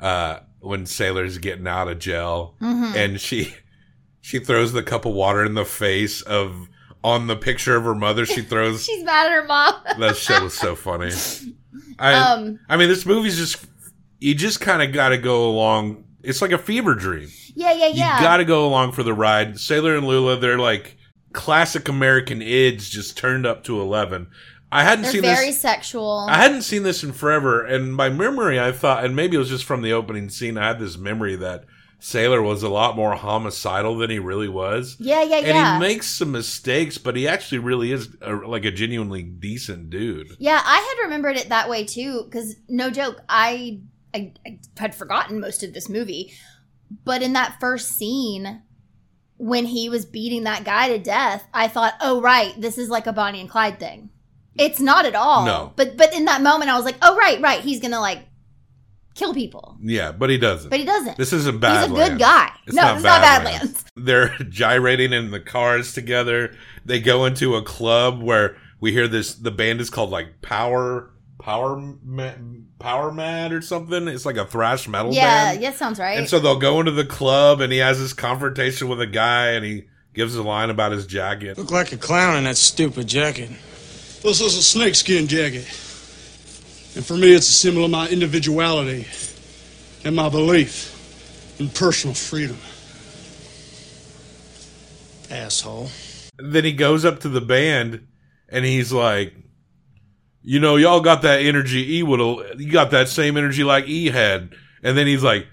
uh, 0.00 0.38
when 0.60 0.86
Sailor's 0.86 1.36
getting 1.36 1.66
out 1.68 1.88
of 1.88 1.98
jail, 1.98 2.56
Mhm. 2.62 2.96
and 2.96 3.20
she, 3.20 3.54
she 4.22 4.38
throws 4.38 4.72
the 4.72 4.82
cup 4.82 5.04
of 5.04 5.12
water 5.12 5.44
in 5.44 5.52
the 5.54 5.66
face 5.66 6.22
of 6.22 6.68
on 7.04 7.26
the 7.26 7.36
picture 7.36 7.76
of 7.76 7.84
her 7.84 7.94
mother. 7.94 8.24
She 8.26 8.42
throws 8.52 8.84
She's 8.84 9.04
mad 9.04 9.26
at 9.26 9.32
her 9.32 9.44
mom. 9.44 9.74
that 9.98 10.16
shit 10.16 10.42
was 10.42 10.54
so 10.54 10.74
funny. 10.76 11.10
I, 11.98 12.14
um 12.14 12.60
I 12.68 12.76
mean, 12.76 12.88
this 12.88 13.06
movie's 13.06 13.36
just 13.36 13.66
you 14.20 14.34
just 14.34 14.60
kind 14.60 14.82
of 14.82 14.92
got 14.92 15.08
to 15.10 15.18
go 15.18 15.48
along. 15.50 16.04
It's 16.22 16.40
like 16.40 16.52
a 16.52 16.58
fever 16.58 16.94
dream. 16.94 17.28
yeah, 17.54 17.72
yeah, 17.72 17.88
yeah. 17.88 18.16
You 18.18 18.22
got 18.24 18.36
to 18.36 18.44
go 18.44 18.64
along 18.66 18.92
for 18.92 19.02
the 19.02 19.12
ride. 19.14 19.58
Sailor 19.58 19.96
and 19.96 20.06
Lula, 20.06 20.36
they're 20.36 20.58
like 20.58 20.96
classic 21.32 21.88
American 21.88 22.40
ids 22.40 22.88
just 22.88 23.16
turned 23.16 23.46
up 23.46 23.64
to 23.64 23.80
eleven. 23.80 24.28
I 24.70 24.84
hadn't 24.84 25.02
They're 25.02 25.12
seen 25.12 25.22
very 25.22 25.46
this. 25.48 25.60
sexual. 25.60 26.26
I 26.30 26.36
hadn't 26.36 26.62
seen 26.62 26.82
this 26.82 27.02
in 27.04 27.12
forever, 27.12 27.62
and 27.62 27.94
my 27.94 28.08
memory, 28.08 28.58
I 28.58 28.72
thought, 28.72 29.04
and 29.04 29.14
maybe 29.14 29.36
it 29.36 29.38
was 29.38 29.50
just 29.50 29.64
from 29.64 29.82
the 29.82 29.92
opening 29.92 30.30
scene. 30.30 30.56
I 30.56 30.66
had 30.68 30.78
this 30.78 30.96
memory 30.96 31.36
that 31.36 31.64
Sailor 32.04 32.42
was 32.42 32.64
a 32.64 32.68
lot 32.68 32.96
more 32.96 33.14
homicidal 33.14 33.96
than 33.96 34.10
he 34.10 34.18
really 34.18 34.48
was. 34.48 34.96
yeah, 34.98 35.22
yeah, 35.22 35.36
And 35.36 35.46
yeah. 35.46 35.74
And 35.76 35.82
he 35.84 35.88
makes 35.88 36.08
some 36.08 36.32
mistakes, 36.32 36.98
but 36.98 37.14
he 37.14 37.28
actually 37.28 37.58
really 37.60 37.92
is 37.92 38.08
a, 38.20 38.34
like 38.34 38.64
a 38.64 38.72
genuinely 38.72 39.22
decent 39.22 39.88
dude. 39.88 40.32
yeah, 40.40 40.60
I 40.64 40.78
had 40.78 41.04
remembered 41.04 41.36
it 41.36 41.48
that 41.50 41.70
way 41.70 41.84
too, 41.84 42.24
because 42.24 42.56
no 42.68 42.90
joke, 42.90 43.20
I, 43.28 43.82
I 44.12 44.32
I 44.44 44.58
had 44.78 44.96
forgotten 44.96 45.38
most 45.38 45.62
of 45.62 45.74
this 45.74 45.88
movie, 45.88 46.32
but 47.04 47.22
in 47.22 47.34
that 47.34 47.60
first 47.60 47.90
scene 47.90 48.62
when 49.36 49.66
he 49.66 49.88
was 49.88 50.04
beating 50.04 50.42
that 50.42 50.64
guy 50.64 50.88
to 50.88 50.98
death, 50.98 51.44
I 51.54 51.68
thought, 51.68 51.94
oh 52.00 52.20
right, 52.20 52.52
this 52.60 52.78
is 52.78 52.88
like 52.88 53.06
a 53.06 53.12
Bonnie 53.12 53.40
and 53.40 53.48
Clyde 53.48 53.78
thing. 53.78 54.10
It's 54.56 54.80
not 54.80 55.06
at 55.06 55.14
all. 55.14 55.46
No. 55.46 55.72
but 55.76 55.96
but 55.96 56.12
in 56.12 56.24
that 56.24 56.42
moment, 56.42 56.68
I 56.68 56.76
was 56.76 56.84
like, 56.84 56.98
oh 57.00 57.16
right, 57.16 57.40
right, 57.40 57.60
he's 57.60 57.78
gonna 57.78 58.00
like 58.00 58.26
kill 59.14 59.34
people, 59.34 59.76
Yeah, 59.82 60.12
but 60.12 60.30
he 60.30 60.38
doesn't. 60.38 60.70
but 60.70 60.78
he 60.78 60.84
doesn't. 60.86 61.16
this 61.18 61.32
isn't 61.32 61.60
bad. 61.60 61.88
He's 61.90 61.92
a 61.92 62.08
good 62.08 62.18
guy. 62.18 62.50
It's 62.66 62.74
no, 62.76 62.82
not 62.82 62.94
it's 62.96 63.04
not 63.04 63.20
Badlands. 63.22 63.60
Badlands. 63.62 63.84
They're 63.96 64.28
gyrating 64.48 65.12
in 65.12 65.30
the 65.30 65.40
cars 65.40 65.92
together. 65.92 66.54
They 66.84 67.00
go 67.00 67.24
into 67.26 67.56
a 67.56 67.62
club 67.62 68.22
where 68.22 68.56
we 68.80 68.92
hear 68.92 69.08
this. 69.08 69.34
The 69.34 69.50
band 69.50 69.80
is 69.80 69.90
called 69.90 70.10
like 70.10 70.40
Power 70.42 71.10
Power 71.40 71.76
Ma- 72.04 72.32
Power 72.78 73.12
Mad 73.12 73.52
or 73.52 73.60
something. 73.60 74.08
It's 74.08 74.24
like 74.26 74.36
a 74.36 74.44
thrash 74.46 74.88
metal 74.88 75.12
Yeah, 75.12 75.22
band. 75.52 75.60
yeah, 75.62 75.68
yes, 75.70 75.78
sounds 75.78 75.98
right. 75.98 76.18
And 76.18 76.28
so 76.28 76.38
they'll 76.40 76.58
go 76.58 76.80
into 76.80 76.92
the 76.92 77.04
club, 77.04 77.60
and 77.60 77.72
he 77.72 77.78
has 77.78 77.98
this 77.98 78.12
confrontation 78.12 78.88
with 78.88 79.00
a 79.00 79.06
guy, 79.06 79.48
and 79.50 79.64
he 79.64 79.84
gives 80.14 80.34
a 80.36 80.42
line 80.42 80.70
about 80.70 80.92
his 80.92 81.06
jacket. 81.06 81.58
Look 81.58 81.70
like 81.70 81.92
a 81.92 81.96
clown 81.96 82.36
in 82.36 82.44
that 82.44 82.56
stupid 82.56 83.06
jacket. 83.06 83.50
This 84.22 84.40
is 84.40 84.56
a 84.56 84.62
snakeskin 84.62 85.26
jacket. 85.26 85.66
And 86.94 87.04
for 87.04 87.16
me, 87.16 87.32
it's 87.32 87.48
a 87.48 87.52
symbol 87.52 87.84
of 87.84 87.90
my 87.90 88.08
individuality 88.08 89.06
and 90.04 90.14
my 90.14 90.28
belief 90.28 90.90
in 91.58 91.68
personal 91.70 92.14
freedom. 92.14 92.58
Asshole. 95.30 95.88
then 96.38 96.64
he 96.64 96.72
goes 96.72 97.04
up 97.06 97.20
to 97.20 97.28
the 97.28 97.40
band 97.40 98.06
and 98.50 98.64
he's 98.64 98.92
like, 98.92 99.32
you 100.42 100.60
know, 100.60 100.76
y'all 100.76 101.00
got 101.00 101.22
that 101.22 101.40
energy 101.40 101.96
E 101.96 102.02
would 102.02 102.60
you 102.60 102.70
got 102.70 102.90
that 102.90 103.08
same 103.08 103.36
energy 103.36 103.64
like 103.64 103.86
E 103.86 104.10
had. 104.10 104.52
And 104.82 104.98
then 104.98 105.06
he's 105.06 105.22
like, 105.22 105.46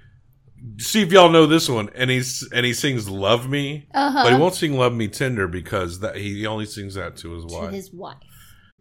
see 0.78 1.02
if 1.02 1.12
y'all 1.12 1.30
know 1.30 1.46
this 1.46 1.70
one. 1.70 1.90
And 1.96 2.10
he's 2.10 2.48
and 2.52 2.66
he 2.66 2.74
sings 2.74 3.08
Love 3.08 3.48
Me. 3.48 3.88
Uh-huh. 3.94 4.24
But 4.24 4.34
he 4.34 4.40
won't 4.40 4.56
sing 4.56 4.78
Love 4.78 4.94
Me 4.94 5.08
Tender 5.08 5.48
because 5.48 6.00
that 6.00 6.16
he 6.16 6.46
only 6.46 6.66
sings 6.66 6.96
that 6.96 7.16
to 7.18 7.34
his 7.36 7.46
to 7.46 7.54
wife. 7.54 7.72
his 7.72 7.94
wife. 7.94 8.18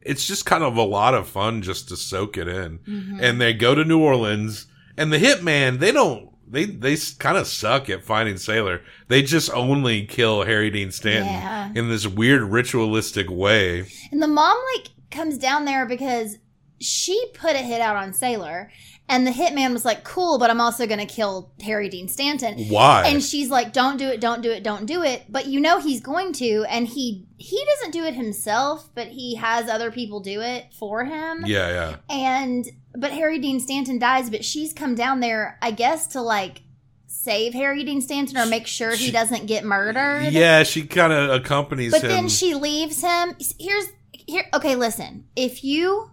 It's 0.03 0.27
just 0.27 0.47
kind 0.47 0.63
of 0.65 0.77
a 0.77 0.83
lot 0.83 1.15
of 1.15 1.29
fun 1.29 1.63
just 1.63 1.89
to 1.89 1.97
soak 1.97 2.37
it 2.37 2.49
in. 2.49 2.79
Mhm. 2.81 3.19
And 3.21 3.41
they 3.41 3.53
go 3.53 3.75
to 3.75 3.85
New 3.85 3.99
Orleans 4.01 4.67
and 4.97 5.13
the 5.13 5.19
hitman, 5.19 5.79
they 5.79 5.93
don't 5.93 6.29
they 6.51 6.65
they 6.65 6.97
kind 7.19 7.37
of 7.37 7.47
suck 7.47 7.91
at 7.91 8.05
finding 8.05 8.39
Sailor. 8.39 8.81
They 9.09 9.23
just 9.23 9.51
only 9.53 10.07
kill 10.07 10.45
Harry 10.45 10.71
Dean 10.71 10.91
Stanton 10.91 11.27
Yeah. 11.33 11.71
in 11.75 11.91
this 11.91 12.07
weird 12.07 12.43
ritualistic 12.43 13.29
way. 13.31 13.85
And 14.11 14.23
the 14.23 14.29
mom 14.29 14.57
like 14.75 14.89
comes 15.11 15.37
down 15.37 15.67
there 15.67 15.85
because 15.85 16.39
she 16.81 17.23
put 17.35 17.55
a 17.55 17.59
hit 17.59 17.81
out 17.83 17.97
on 17.97 18.13
Sailor, 18.15 18.71
and 19.09 19.27
the 19.27 19.31
hitman 19.31 19.73
was 19.73 19.85
like, 19.85 20.05
"Cool, 20.05 20.39
but 20.39 20.51
I'm 20.51 20.61
also 20.61 20.87
going 20.87 20.99
to 21.01 21.07
kill 21.07 21.51
Harry 21.63 21.89
Dean 21.89 22.09
Stanton." 22.09 22.59
Why? 22.69 23.05
And 23.07 23.23
she's 23.23 23.49
like, 23.51 23.73
"Don't 23.73 23.97
do 23.97 24.09
it, 24.09 24.21
don't 24.21 24.43
do 24.43 24.51
it, 24.51 24.63
don't 24.63 24.87
do 24.87 25.03
it." 25.03 25.25
But 25.29 25.47
you 25.47 25.61
know 25.61 25.81
he's 25.81 26.01
going 26.01 26.33
to, 26.35 26.65
and 26.69 26.87
he 26.87 27.27
he 27.37 27.65
doesn't 27.77 27.93
do 27.93 28.05
it 28.05 28.15
himself, 28.15 28.89
but 28.95 29.09
he 29.09 29.37
has 29.37 29.69
other 29.69 29.91
people 29.91 30.21
do 30.21 30.41
it 30.41 30.67
for 30.79 31.05
him. 31.05 31.45
Yeah, 31.47 31.69
yeah. 31.69 31.97
And 32.09 32.67
but 32.97 33.13
Harry 33.13 33.39
Dean 33.39 33.61
Stanton 33.61 33.99
dies, 33.99 34.29
but 34.31 34.45
she's 34.45 34.73
come 34.73 34.95
down 34.95 35.21
there, 35.21 35.59
I 35.63 35.71
guess, 35.71 36.09
to 36.09 36.21
like 36.21 36.63
save 37.07 37.55
Harry 37.55 37.85
Dean 37.85 38.01
Stanton 38.01 38.37
or 38.39 38.47
make 38.47 38.67
sure 38.67 38.95
he 38.95 39.11
doesn't 39.11 39.47
get 39.47 39.65
murdered. 39.65 40.33
Yeah, 40.33 40.63
she 40.63 40.87
kind 40.87 41.13
of 41.13 41.31
accompanies 41.31 41.93
But 41.93 42.03
him. 42.03 42.09
then 42.11 42.29
she 42.29 42.55
leaves 42.55 43.03
him. 43.03 43.37
Here's 43.59 43.87
here. 44.13 44.45
Okay, 44.55 44.77
listen. 44.77 45.27
If 45.37 45.65
you 45.65 46.11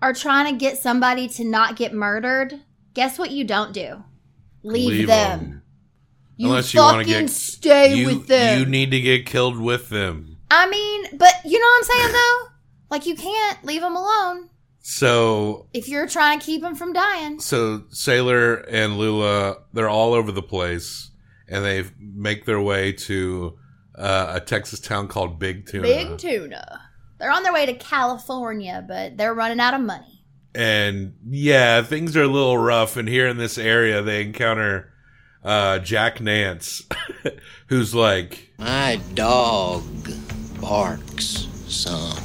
are 0.00 0.12
trying 0.12 0.52
to 0.52 0.58
get 0.58 0.78
somebody 0.78 1.28
to 1.28 1.44
not 1.44 1.76
get 1.76 1.92
murdered, 1.92 2.60
guess 2.94 3.18
what 3.18 3.30
you 3.30 3.44
don't 3.44 3.72
do? 3.72 4.02
Leave, 4.62 5.06
them. 5.06 5.62
You 6.36 6.48
Unless 6.48 6.74
you 6.74 6.80
want 6.80 7.06
to 7.06 7.12
get 7.12 7.30
stay 7.30 7.94
you, 7.94 8.06
with 8.06 8.26
them. 8.28 8.58
You 8.58 8.66
need 8.66 8.90
to 8.92 9.00
get 9.00 9.26
killed 9.26 9.58
with 9.58 9.88
them. 9.88 10.36
I 10.50 10.68
mean, 10.68 11.18
but 11.18 11.34
you 11.44 11.58
know 11.58 11.66
what 11.66 11.78
I'm 11.78 11.84
saying 11.84 12.12
though. 12.12 12.44
Like 12.90 13.04
you 13.04 13.16
can't 13.16 13.62
leave 13.66 13.82
them 13.82 13.94
alone 13.94 14.48
So 14.80 15.66
if 15.74 15.90
you're 15.90 16.08
trying 16.08 16.38
to 16.40 16.46
keep 16.46 16.62
them 16.62 16.74
from 16.74 16.94
dying. 16.94 17.38
so 17.38 17.82
Sailor 17.90 18.54
and 18.54 18.96
Lula, 18.96 19.58
they're 19.74 19.90
all 19.90 20.14
over 20.14 20.32
the 20.32 20.40
place, 20.42 21.10
and 21.46 21.62
they 21.62 21.84
make 22.00 22.46
their 22.46 22.62
way 22.62 22.92
to 22.92 23.58
uh, 23.94 24.32
a 24.36 24.40
Texas 24.40 24.80
town 24.80 25.08
called 25.08 25.38
Big 25.38 25.66
Tuna. 25.66 25.82
Big 25.82 26.16
tuna. 26.16 26.87
They're 27.18 27.32
on 27.32 27.42
their 27.42 27.52
way 27.52 27.66
to 27.66 27.74
California, 27.74 28.84
but 28.86 29.16
they're 29.16 29.34
running 29.34 29.60
out 29.60 29.74
of 29.74 29.80
money. 29.80 30.24
and 30.54 31.14
yeah, 31.28 31.82
things 31.82 32.16
are 32.16 32.22
a 32.22 32.28
little 32.28 32.58
rough. 32.58 32.96
And 32.96 33.08
here 33.08 33.26
in 33.28 33.36
this 33.38 33.58
area, 33.58 34.02
they 34.02 34.22
encounter 34.22 34.92
uh, 35.44 35.78
Jack 35.80 36.20
Nance, 36.20 36.82
who's 37.68 37.94
like, 37.94 38.52
My 38.58 39.00
dog 39.14 39.84
barks 40.60 41.46
some. 41.68 42.16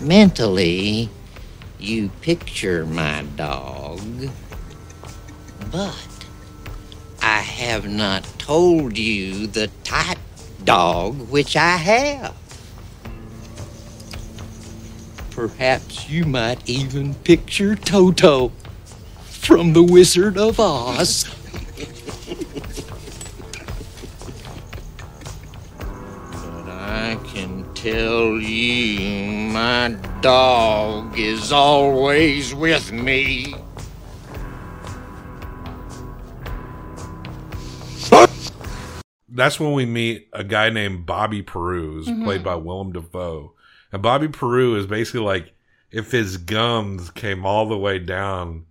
Mentally, 0.00 1.10
you 1.78 2.08
picture 2.20 2.86
my 2.86 3.22
dog, 3.36 4.00
but 5.70 6.08
I 7.20 7.40
have 7.40 7.88
not 7.88 8.24
told 8.38 8.96
you 8.96 9.46
the 9.46 9.68
type 9.84 10.18
dog 10.64 11.28
which 11.28 11.56
I 11.56 11.76
have. 11.76 12.34
Perhaps 15.30 16.08
you 16.08 16.24
might 16.24 16.68
even 16.68 17.14
picture 17.14 17.76
Toto 17.76 18.52
from 19.24 19.72
The 19.72 19.82
Wizard 19.82 20.38
of 20.38 20.58
Oz. 20.58 21.24
but 25.78 26.68
I 26.68 27.18
can 27.26 27.72
tell 27.74 28.40
you, 28.40 29.50
my 29.52 29.96
dog 30.22 31.18
is 31.18 31.52
always 31.52 32.54
with 32.54 32.90
me. 32.90 33.54
That's 39.38 39.58
when 39.60 39.72
we 39.72 39.86
meet 39.86 40.28
a 40.32 40.44
guy 40.44 40.70
named 40.70 41.06
Bobby 41.06 41.42
Peru, 41.42 41.94
who's 41.94 42.08
Mhm. 42.08 42.24
played 42.24 42.44
by 42.44 42.54
Willem 42.56 42.92
Dafoe. 42.92 43.54
And 43.92 44.02
Bobby 44.02 44.28
Peru 44.28 44.76
is 44.76 44.86
basically 44.86 45.20
like 45.20 45.54
if 45.90 46.10
his 46.12 46.36
gums 46.36 47.10
came 47.10 47.46
all 47.46 47.66
the 47.66 47.78
way 47.78 47.98
down, 47.98 48.66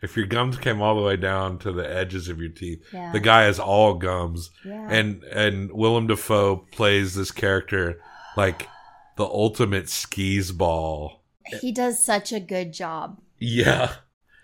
if 0.00 0.16
your 0.16 0.26
gums 0.26 0.56
came 0.56 0.80
all 0.80 0.94
the 0.96 1.02
way 1.02 1.16
down 1.16 1.58
to 1.58 1.72
the 1.72 1.88
edges 1.90 2.28
of 2.28 2.38
your 2.40 2.48
teeth, 2.50 2.82
Yeah. 2.92 3.12
the 3.12 3.20
guy 3.20 3.42
has 3.42 3.58
all 3.58 3.94
gums. 3.94 4.50
Yeah. 4.64 4.86
And 4.90 5.22
and 5.24 5.70
Willem 5.72 6.06
Dafoe 6.06 6.64
plays 6.72 7.14
this 7.14 7.30
character 7.30 8.00
like 8.36 8.68
the 9.16 9.24
ultimate 9.26 9.88
skis 9.90 10.52
ball. 10.52 11.22
He 11.60 11.70
does 11.72 12.02
such 12.02 12.32
a 12.32 12.40
good 12.40 12.72
job. 12.72 13.20
Yeah. 13.38 13.92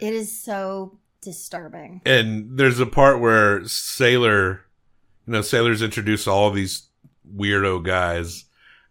It 0.00 0.12
is 0.14 0.38
so 0.42 0.98
disturbing. 1.22 2.00
And 2.04 2.58
there's 2.58 2.80
a 2.80 2.86
part 2.86 3.20
where 3.20 3.66
Sailor, 3.66 4.60
you 5.26 5.32
know, 5.32 5.42
Sailor's 5.42 5.82
introduced 5.82 6.26
all 6.28 6.50
these 6.50 6.88
weirdo 7.36 7.82
guys, 7.84 8.44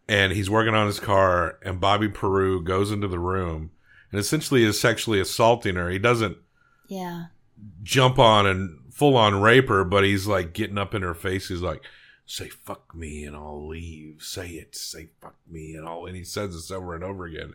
and 0.07 0.31
he's 0.33 0.49
working 0.49 0.73
on 0.75 0.87
his 0.87 0.99
car, 0.99 1.57
and 1.63 1.79
Bobby 1.79 2.09
Peru 2.09 2.61
goes 2.63 2.91
into 2.91 3.07
the 3.07 3.19
room 3.19 3.71
and 4.11 4.19
essentially 4.19 4.63
is 4.63 4.79
sexually 4.79 5.19
assaulting 5.19 5.75
her. 5.75 5.89
He 5.89 5.99
doesn't 5.99 6.37
Yeah. 6.87 7.25
jump 7.83 8.17
on 8.17 8.47
and 8.47 8.79
full 8.91 9.15
on 9.15 9.39
rape 9.41 9.67
her, 9.69 9.83
but 9.83 10.03
he's 10.03 10.25
like 10.27 10.53
getting 10.53 10.77
up 10.79 10.95
in 10.95 11.01
her 11.03 11.13
face. 11.13 11.47
He's 11.49 11.61
like, 11.61 11.83
say 12.25 12.49
fuck 12.49 12.95
me 12.95 13.23
and 13.25 13.35
I'll 13.35 13.67
leave. 13.67 14.21
Say 14.23 14.49
it, 14.49 14.75
say 14.75 15.09
fuck 15.21 15.35
me 15.49 15.73
and 15.75 15.87
all 15.87 16.05
and 16.07 16.15
he 16.15 16.23
says 16.23 16.53
this 16.55 16.71
over 16.71 16.95
and 16.95 17.03
over 17.03 17.25
again. 17.25 17.53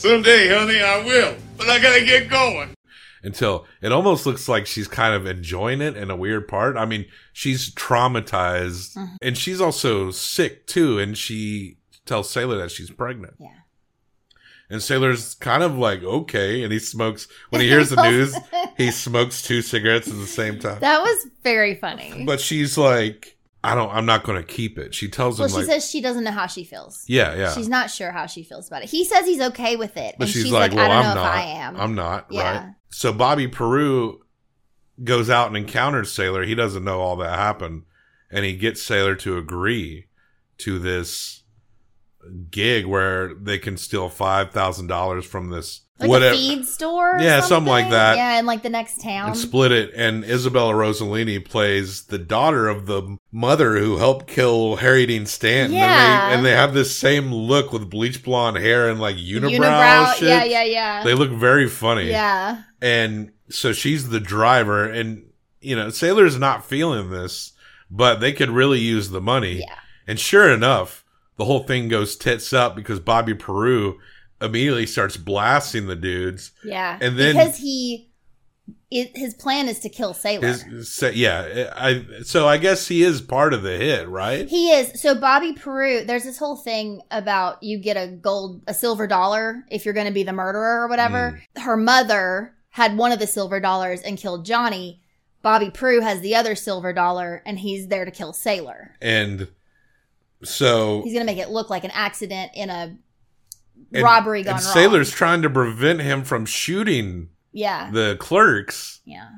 Someday, 0.00 0.48
honey, 0.48 0.80
I 0.80 1.04
will. 1.04 1.36
But 1.58 1.68
I 1.68 1.78
gotta 1.78 2.04
get 2.04 2.30
going. 2.30 2.74
until 3.22 3.66
it 3.82 3.92
almost 3.92 4.24
looks 4.24 4.48
like 4.48 4.66
she's 4.66 4.88
kind 4.88 5.14
of 5.14 5.26
enjoying 5.26 5.82
it 5.82 5.94
in 5.94 6.10
a 6.10 6.16
weird 6.16 6.48
part. 6.48 6.78
I 6.78 6.86
mean, 6.86 7.04
she's 7.34 7.70
traumatized 7.74 8.96
Mhm. 8.96 9.16
and 9.20 9.36
she's 9.36 9.60
also 9.60 10.10
sick 10.10 10.66
too. 10.66 10.98
And 10.98 11.18
she 11.18 11.76
tells 12.06 12.30
Sailor 12.30 12.56
that 12.56 12.70
she's 12.70 12.90
pregnant. 12.90 13.34
Yeah. 13.38 13.48
And 14.70 14.82
Sailor's 14.82 15.34
kind 15.34 15.62
of 15.62 15.76
like, 15.76 16.02
okay. 16.02 16.62
And 16.62 16.72
he 16.72 16.78
smokes, 16.78 17.28
when 17.50 17.60
he 17.60 17.68
hears 17.74 17.90
the 17.90 18.02
news, 18.10 18.34
he 18.78 18.90
smokes 18.90 19.42
two 19.42 19.60
cigarettes 19.60 20.08
at 20.08 20.16
the 20.16 20.26
same 20.26 20.58
time. 20.58 20.80
That 20.80 21.02
was 21.02 21.26
very 21.44 21.74
funny. 21.74 22.24
But 22.24 22.40
she's 22.40 22.78
like, 22.78 23.36
I 23.62 23.74
don't, 23.74 23.90
I'm 23.90 24.06
not 24.06 24.24
going 24.24 24.40
to 24.40 24.46
keep 24.46 24.78
it. 24.78 24.94
She 24.94 25.08
tells 25.08 25.38
him. 25.38 25.42
well, 25.42 25.48
she 25.50 25.56
like, 25.56 25.66
says 25.66 25.90
she 25.90 26.00
doesn't 26.00 26.24
know 26.24 26.30
how 26.30 26.46
she 26.46 26.64
feels. 26.64 27.04
yeah, 27.06 27.34
yeah. 27.34 27.52
She's 27.52 27.68
not 27.68 27.90
sure 27.90 28.10
how 28.10 28.26
she 28.26 28.42
feels 28.42 28.68
about 28.68 28.82
it. 28.82 28.88
He 28.88 29.04
says 29.04 29.26
he's 29.26 29.40
okay 29.40 29.76
with 29.76 29.96
it. 29.96 30.14
But 30.18 30.24
and 30.24 30.32
she's, 30.32 30.44
she's, 30.44 30.52
like, 30.52 30.72
well, 30.72 30.90
I 30.90 31.02
know 31.02 31.14
not. 31.14 31.26
if 31.26 31.32
I 31.32 31.42
am. 31.42 31.76
I'm 31.76 31.94
not, 31.94 32.26
Yeah. 32.30 32.58
right? 32.58 32.74
So 32.90 33.12
Bobby 33.12 33.48
Peru 33.48 34.20
goes 35.04 35.28
out 35.28 35.48
and 35.48 35.56
encounters 35.56 36.10
Sailor. 36.12 36.44
He 36.44 36.54
doesn't 36.54 36.84
know 36.84 37.00
all 37.00 37.16
that 37.16 37.38
happened. 37.38 37.82
And 38.30 38.44
he 38.44 38.56
gets 38.56 38.82
Sailor 38.82 39.14
to 39.16 39.36
agree 39.36 40.06
to 40.58 40.78
this 40.78 41.42
gig 42.50 42.86
where 42.86 43.34
they 43.34 43.58
can 43.58 43.76
steal 43.76 44.08
$5,000 44.08 45.24
from 45.24 45.50
this 45.50 45.82
Like 46.00 46.08
whatever 46.08 46.34
a 46.34 46.38
feed 46.38 46.66
store? 46.66 47.16
or 47.16 47.20
Yeah, 47.22 47.40
something 47.40 47.68
like 47.70 47.90
that. 47.90 48.16
Yeah, 48.16 48.38
in 48.38 48.46
like 48.46 48.62
the 48.62 48.70
next 48.70 49.00
town. 49.02 49.28
and 49.30 49.36
split 49.36 49.70
it. 49.72 49.92
And 49.94 50.24
Isabella 50.24 50.72
Rossellini 50.72 51.44
plays 51.44 52.04
the 52.04 52.18
daughter 52.18 52.68
of 52.68 52.86
the 52.86 53.16
mother 53.30 53.78
who 53.78 53.98
helped 53.98 54.26
kill 54.26 54.76
Harry 54.76 55.06
Dean 55.06 55.26
Stanton. 55.26 55.76
Yeah. 55.76 55.84
And 55.84 56.30
they, 56.32 56.36
and 56.36 56.46
they 56.46 56.50
have 56.52 56.74
this 56.74 56.96
same 56.96 57.32
look 57.32 57.72
with 57.72 57.90
bleach 57.90 58.22
blonde 58.24 58.56
hair 58.56 58.88
and 58.88 59.00
like 59.00 59.16
unibrow, 59.16 59.58
Unibrow, 59.58 60.14
shit. 60.14 60.28
yeah, 60.28 60.44
yeah, 60.44 60.64
yeah. 60.64 61.04
They 61.04 61.14
look 61.14 61.30
very 61.30 61.68
funny. 61.68 62.08
Yeah. 62.10 62.62
And 62.80 63.32
so 63.48 63.72
she's 63.72 64.08
the 64.08 64.20
driver 64.20 64.84
and 64.88 65.24
you 65.60 65.76
know, 65.76 65.90
Sailor's 65.90 66.38
not 66.38 66.64
feeling 66.64 67.10
this, 67.10 67.52
but 67.90 68.20
they 68.20 68.32
could 68.32 68.48
really 68.48 68.78
use 68.78 69.10
the 69.10 69.20
money. 69.20 69.58
Yeah. 69.60 69.74
And 70.06 70.18
sure 70.18 70.50
enough, 70.50 71.04
the 71.36 71.44
whole 71.44 71.64
thing 71.64 71.88
goes 71.88 72.16
tits 72.16 72.52
up 72.54 72.74
because 72.74 72.98
Bobby 73.00 73.34
Peru 73.34 73.98
immediately 74.40 74.86
starts 74.86 75.16
blasting 75.16 75.86
the 75.86 75.96
dudes. 75.96 76.52
Yeah. 76.64 76.98
And 77.00 77.18
then- 77.18 77.36
because 77.36 77.56
he 77.58 78.10
it, 78.90 79.16
his 79.16 79.34
plan 79.34 79.68
is 79.68 79.78
to 79.80 79.88
kill 79.88 80.14
Sailor. 80.14 80.48
His, 80.48 80.92
sa- 80.92 81.10
yeah, 81.14 81.72
I 81.76 82.04
so 82.24 82.48
I 82.48 82.58
guess 82.58 82.88
he 82.88 83.02
is 83.04 83.20
part 83.20 83.54
of 83.54 83.62
the 83.62 83.76
hit, 83.76 84.08
right? 84.08 84.48
He 84.48 84.72
is. 84.72 85.00
So 85.00 85.14
Bobby 85.14 85.52
Peru, 85.52 86.04
there's 86.04 86.24
this 86.24 86.38
whole 86.38 86.56
thing 86.56 87.00
about 87.10 87.62
you 87.62 87.78
get 87.78 87.96
a 87.96 88.08
gold, 88.08 88.62
a 88.66 88.74
silver 88.74 89.06
dollar 89.06 89.64
if 89.70 89.84
you're 89.84 89.94
going 89.94 90.08
to 90.08 90.12
be 90.12 90.24
the 90.24 90.32
murderer 90.32 90.82
or 90.82 90.88
whatever. 90.88 91.40
Hmm. 91.56 91.62
Her 91.62 91.76
mother 91.76 92.54
had 92.70 92.96
one 92.96 93.12
of 93.12 93.20
the 93.20 93.26
silver 93.28 93.60
dollars 93.60 94.00
and 94.02 94.18
killed 94.18 94.44
Johnny. 94.44 95.00
Bobby 95.42 95.70
Peru 95.70 96.00
has 96.00 96.20
the 96.20 96.34
other 96.34 96.54
silver 96.56 96.92
dollar 96.92 97.42
and 97.46 97.60
he's 97.60 97.86
there 97.86 98.04
to 98.04 98.10
kill 98.10 98.32
Sailor. 98.32 98.96
And 99.00 99.48
so 100.42 101.02
He's 101.02 101.12
going 101.12 101.24
to 101.26 101.32
make 101.32 101.40
it 101.42 101.50
look 101.50 101.70
like 101.70 101.84
an 101.84 101.90
accident 101.92 102.52
in 102.54 102.70
a 102.70 102.96
and- 103.92 104.02
robbery 104.02 104.42
gone 104.42 104.56
and 104.56 104.64
wrong. 104.64 104.74
Sailor's 104.74 105.10
trying 105.10 105.42
to 105.42 105.50
prevent 105.50 106.00
him 106.00 106.24
from 106.24 106.46
shooting 106.46 107.28
yeah. 107.52 107.90
the 107.90 108.16
clerks. 108.18 109.00
yeah. 109.04 109.28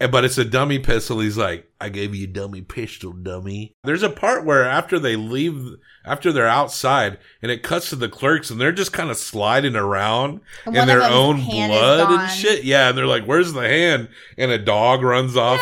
And- 0.00 0.10
But 0.10 0.24
it's 0.24 0.38
a 0.38 0.44
dummy 0.44 0.80
pistol. 0.80 1.20
He's 1.20 1.38
like, 1.38 1.70
I 1.80 1.88
gave 1.88 2.12
you 2.14 2.24
a 2.24 2.26
dummy 2.26 2.60
pistol, 2.60 3.12
dummy. 3.12 3.72
There's 3.84 4.02
a 4.02 4.10
part 4.10 4.44
where 4.44 4.64
after 4.64 4.98
they 4.98 5.14
leave, 5.14 5.76
after 6.04 6.32
they're 6.32 6.48
outside, 6.48 7.18
and 7.40 7.52
it 7.52 7.62
cuts 7.62 7.90
to 7.90 7.96
the 7.96 8.08
clerks, 8.08 8.50
and 8.50 8.60
they're 8.60 8.72
just 8.72 8.92
kind 8.92 9.10
of 9.10 9.16
sliding 9.16 9.76
around 9.76 10.40
And 10.66 10.76
in 10.76 10.86
their 10.88 11.02
own 11.02 11.44
blood 11.44 12.20
and 12.20 12.30
shit. 12.30 12.64
Yeah, 12.64 12.88
and 12.88 12.98
they're 12.98 13.06
like, 13.06 13.26
Where's 13.26 13.52
the 13.52 13.68
hand? 13.68 14.08
And 14.36 14.50
a 14.50 14.58
dog 14.58 15.02
runs 15.02 15.36
off. 15.36 15.60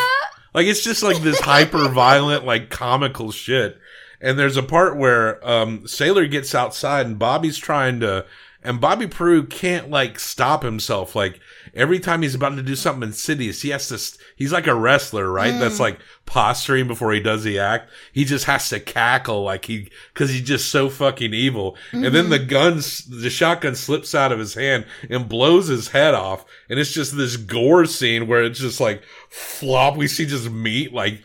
Like, 0.54 0.66
it's 0.66 0.83
just 0.83 1.02
like 1.02 1.18
this 1.18 1.38
hyper 1.40 1.88
violent, 1.88 2.44
like 2.44 2.70
comical 2.70 3.30
shit. 3.33 3.78
And 4.20 4.38
there's 4.38 4.56
a 4.56 4.62
part 4.62 4.96
where 4.96 5.46
um, 5.48 5.87
Sailor 5.87 6.26
gets 6.26 6.54
outside, 6.54 7.06
and 7.06 7.18
Bobby's 7.18 7.59
trying 7.59 8.00
to. 8.00 8.26
And 8.62 8.78
Bobby 8.78 9.06
Peru 9.06 9.44
can't 9.46 9.88
like 9.88 10.18
stop 10.20 10.62
himself. 10.62 11.16
Like 11.16 11.40
every 11.74 11.98
time 11.98 12.20
he's 12.20 12.35
about 12.35 12.56
to 12.56 12.62
do 12.62 12.76
something 12.76 13.02
insidious, 13.09 13.62
he 13.62 13.70
has 13.70 13.88
to. 13.88 13.96
st- 13.96 14.20
He's 14.37 14.52
like 14.52 14.66
a 14.66 14.74
wrestler, 14.74 15.30
right? 15.30 15.54
Mm. 15.54 15.61
That's 15.61 15.80
like 15.80 15.98
posturing 16.26 16.87
before 16.87 17.12
he 17.12 17.20
does 17.20 17.42
the 17.42 17.59
act. 17.59 17.90
He 18.12 18.24
just 18.26 18.44
has 18.44 18.68
to 18.70 18.78
cackle 18.80 19.42
like 19.44 19.64
he, 19.66 19.90
cause 20.14 20.28
he's 20.30 20.42
just 20.42 20.70
so 20.70 20.88
fucking 20.90 21.33
evil. 21.35 21.76
And 21.92 22.04
then 22.04 22.12
Mm-hmm. 22.12 22.30
the 22.30 22.38
guns, 22.38 23.04
the 23.06 23.28
shotgun 23.30 23.74
slips 23.74 24.14
out 24.14 24.30
of 24.33 24.38
his 24.38 24.52
hand 24.54 24.85
and 25.09 25.26
blows 25.28 25.68
his 25.68 25.88
head 25.88 26.12
off. 26.14 26.44
And 26.68 26.78
it's 26.78 26.92
just 26.92 27.16
this 27.16 27.37
gore 27.38 27.85
scene 27.87 28.26
where 28.28 28.42
it's 28.44 28.61
just 28.61 28.80
like 28.80 29.02
flop. 29.30 29.96
We 29.96 30.06
see 30.06 30.26
just 30.26 30.50
meat 30.50 30.92
like 30.92 31.22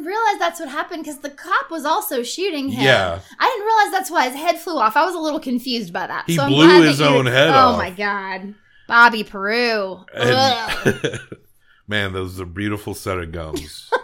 didn't 0.00 0.06
realize 0.06 0.38
that's 0.38 0.60
what 0.60 0.68
happened 0.68 1.04
because 1.04 1.18
the 1.20 1.30
cop 1.30 1.70
was 1.70 1.84
also 1.84 2.22
shooting 2.22 2.68
him. 2.70 2.82
Yeah. 2.84 3.20
I 3.38 3.46
didn't 3.46 3.66
realize 3.66 3.90
that's 3.92 4.10
why 4.10 4.28
his 4.28 4.40
head 4.40 4.58
flew 4.58 4.78
off. 4.78 4.96
I 4.96 5.04
was 5.04 5.14
a 5.14 5.18
little 5.18 5.40
confused 5.40 5.92
by 5.92 6.06
that. 6.06 6.24
He 6.26 6.38
I'm 6.38 6.48
blew 6.48 6.82
his 6.82 7.00
own 7.00 7.26
head 7.26 7.48
oh 7.50 7.52
off. 7.52 7.78
my 7.78 7.90
god. 7.90 8.54
Bobby 8.88 9.24
Peru. 9.24 10.04
And 10.14 11.20
man, 11.88 12.12
those 12.12 12.40
are 12.40 12.46
beautiful 12.46 12.94
set 12.94 13.18
of 13.18 13.32
guns. 13.32 13.90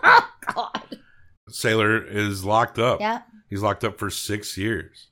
Oh, 0.58 0.70
god. 0.72 1.00
Sailor 1.48 2.00
is 2.04 2.44
locked 2.44 2.78
up. 2.78 3.00
Yeah. 3.00 3.22
He's 3.50 3.62
locked 3.62 3.82
up 3.82 3.98
for 3.98 4.10
six 4.10 4.56
years. 4.56 5.08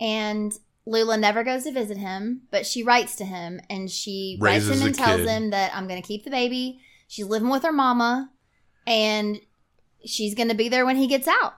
And 0.00 0.56
Lula 0.86 1.16
never 1.16 1.42
goes 1.42 1.64
to 1.64 1.72
visit 1.72 1.96
him, 1.96 2.42
but 2.52 2.64
she 2.64 2.84
writes 2.84 3.16
to 3.16 3.24
him 3.24 3.60
and 3.68 3.90
she 3.90 4.38
Raises 4.40 4.68
writes 4.68 4.80
him 4.80 4.86
and 4.86 4.94
tells 4.96 5.20
kid. 5.22 5.28
him 5.28 5.50
that 5.50 5.74
I'm 5.74 5.88
going 5.88 6.00
to 6.00 6.06
keep 6.06 6.22
the 6.24 6.30
baby. 6.30 6.80
She's 7.08 7.26
living 7.26 7.48
with 7.50 7.64
her 7.64 7.72
mama 7.72 8.30
and 8.86 9.40
she's 10.04 10.34
going 10.34 10.48
to 10.48 10.54
be 10.54 10.68
there 10.68 10.84
when 10.86 10.96
he 10.96 11.06
gets 11.06 11.28
out. 11.28 11.54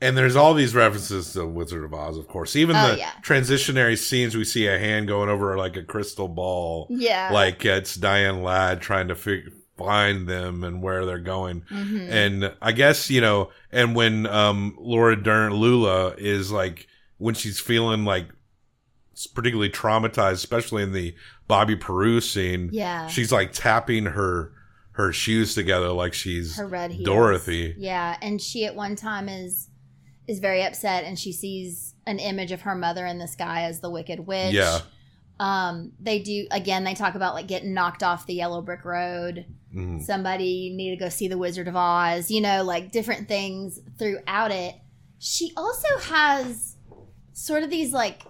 And 0.00 0.16
there's 0.16 0.34
all 0.34 0.52
these 0.54 0.74
references 0.74 1.32
to 1.34 1.46
Wizard 1.46 1.84
of 1.84 1.94
Oz, 1.94 2.16
of 2.18 2.26
course. 2.26 2.56
Even 2.56 2.74
Oh, 2.74 2.90
the 2.92 2.98
yeah. 2.98 3.12
transitionary 3.22 3.96
scenes, 3.96 4.36
we 4.36 4.42
see 4.44 4.66
a 4.66 4.76
hand 4.78 5.06
going 5.06 5.28
over 5.28 5.56
like 5.56 5.76
a 5.76 5.84
crystal 5.84 6.26
ball. 6.26 6.88
Yeah. 6.90 7.30
Like 7.32 7.64
it's 7.64 7.94
Diane 7.94 8.42
Ladd 8.42 8.80
trying 8.80 9.06
to 9.08 9.14
fig- 9.14 9.52
find 9.78 10.26
them 10.28 10.64
and 10.64 10.82
where 10.82 11.06
they're 11.06 11.18
going. 11.20 11.62
Mhm. 11.70 12.08
And 12.10 12.54
I 12.60 12.72
guess, 12.72 13.10
you 13.10 13.20
know, 13.20 13.50
and 13.70 13.94
when 13.94 14.26
um 14.26 14.76
Laura 14.80 15.14
Dern, 15.20 15.54
Lula 15.54 16.14
is 16.18 16.50
like, 16.50 16.88
when 17.18 17.34
she's 17.36 17.60
feeling 17.60 18.04
like 18.04 18.26
particularly 19.34 19.70
traumatized, 19.70 20.32
especially 20.32 20.82
in 20.82 20.92
the 20.92 21.14
Bobby 21.46 21.76
Peru 21.76 22.20
scene, 22.20 22.70
Yeah. 22.72 23.06
she's 23.06 23.30
like 23.30 23.52
tapping 23.52 24.06
her 24.06 24.52
her 24.92 25.12
shoes 25.12 25.54
together 25.54 25.88
like 25.88 26.12
she's 26.14 26.56
her 26.56 26.66
red 26.66 26.90
heels. 26.92 27.06
Dorothy. 27.06 27.74
Yeah, 27.78 28.16
and 28.20 28.40
she 28.40 28.64
at 28.66 28.74
one 28.74 28.96
time 28.96 29.28
is 29.28 29.68
is 30.28 30.38
very 30.38 30.62
upset 30.62 31.04
and 31.04 31.18
she 31.18 31.32
sees 31.32 31.94
an 32.06 32.18
image 32.18 32.52
of 32.52 32.62
her 32.62 32.74
mother 32.74 33.04
in 33.06 33.18
the 33.18 33.26
sky 33.28 33.62
as 33.62 33.80
the 33.80 33.90
wicked 33.90 34.20
witch. 34.26 34.52
Yeah. 34.54 34.80
Um 35.40 35.92
they 35.98 36.20
do 36.20 36.46
again 36.50 36.84
they 36.84 36.94
talk 36.94 37.14
about 37.14 37.34
like 37.34 37.48
getting 37.48 37.74
knocked 37.74 38.02
off 38.02 38.26
the 38.26 38.34
yellow 38.34 38.60
brick 38.62 38.84
road. 38.84 39.46
Mhm. 39.74 40.02
Somebody 40.04 40.72
need 40.76 40.90
to 40.90 40.96
go 40.96 41.08
see 41.08 41.28
the 41.28 41.38
Wizard 41.38 41.66
of 41.68 41.74
Oz, 41.76 42.30
you 42.30 42.40
know, 42.42 42.62
like 42.62 42.92
different 42.92 43.26
things 43.28 43.80
throughout 43.98 44.50
it. 44.50 44.74
She 45.18 45.52
also 45.56 45.88
has 46.02 46.76
sort 47.32 47.62
of 47.62 47.70
these 47.70 47.92
like 47.92 48.22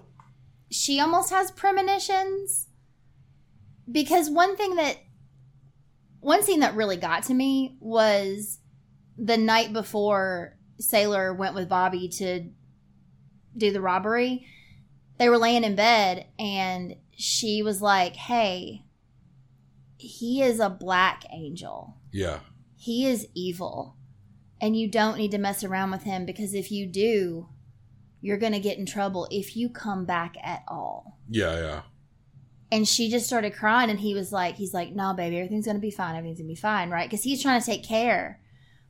she 0.71 1.01
almost 1.01 1.31
has 1.31 1.51
premonitions 1.51 2.69
because 3.91 4.31
one 4.31 4.57
thing 4.57 4.77
that 4.77 4.97
one 6.23 6.45
scene 6.45 6.61
that 6.61 6.77
really 6.77 6.97
got 6.97 7.25
to 7.25 7.35
me 7.35 7.77
was 7.81 8.61
the 9.19 9.37
night 9.37 9.73
before 9.73 10.57
Sailor 10.79 11.35
went 11.35 11.57
with 11.57 11.69
Bobby 11.69 12.09
to 12.19 12.49
do 13.57 13.73
the 13.73 13.81
robbery. 13.81 14.47
They 15.19 15.29
were 15.29 15.37
laying 15.37 15.65
in 15.65 15.75
bed 15.75 16.29
and 16.39 16.95
she 17.11 17.61
was 17.63 17.83
like, 17.83 18.15
"Hey, 18.15 18.85
he 19.97 20.43
is 20.43 20.61
a 20.61 20.71
black 20.71 21.25
angel. 21.33 21.99
Yeah. 22.13 22.41
He 22.77 23.05
is 23.05 23.27
evil. 23.35 23.97
And 24.61 24.77
you 24.77 24.89
don't 24.89 25.19
need 25.19 25.33
to 25.33 25.39
mess 25.39 25.65
around 25.65 25.91
with 25.91 26.05
him 26.05 26.25
because 26.25 26.55
if 26.55 26.71
you 26.71 26.87
do, 26.87 27.49
you're 28.21 28.39
going 28.39 28.53
to 28.53 28.61
get 28.61 28.79
in 28.79 28.87
trouble 28.87 29.27
if 29.33 29.57
you 29.57 29.69
come 29.69 30.05
back 30.05 30.37
at 30.41 30.63
all." 30.69 31.19
Yeah, 31.29 31.57
yeah. 31.57 31.83
And 32.73 32.89
she 32.89 33.09
just 33.11 33.27
started 33.27 33.55
crying, 33.55 33.91
and 33.91 34.01
he 34.01 34.15
was 34.15 34.33
like, 34.33 34.57
he's 34.57 34.73
like, 34.75 34.93
no, 34.95 35.13
baby, 35.13 35.37
everything's 35.37 35.67
gonna 35.67 35.79
be 35.79 35.91
fine. 35.91 36.17
Everything's 36.17 36.39
gonna 36.39 36.49
be 36.49 36.55
fine, 36.57 36.91
right? 36.91 37.09
Because 37.09 37.23
he's 37.23 37.41
trying 37.43 37.61
to 37.61 37.67
take 37.67 37.85
care. 37.85 38.41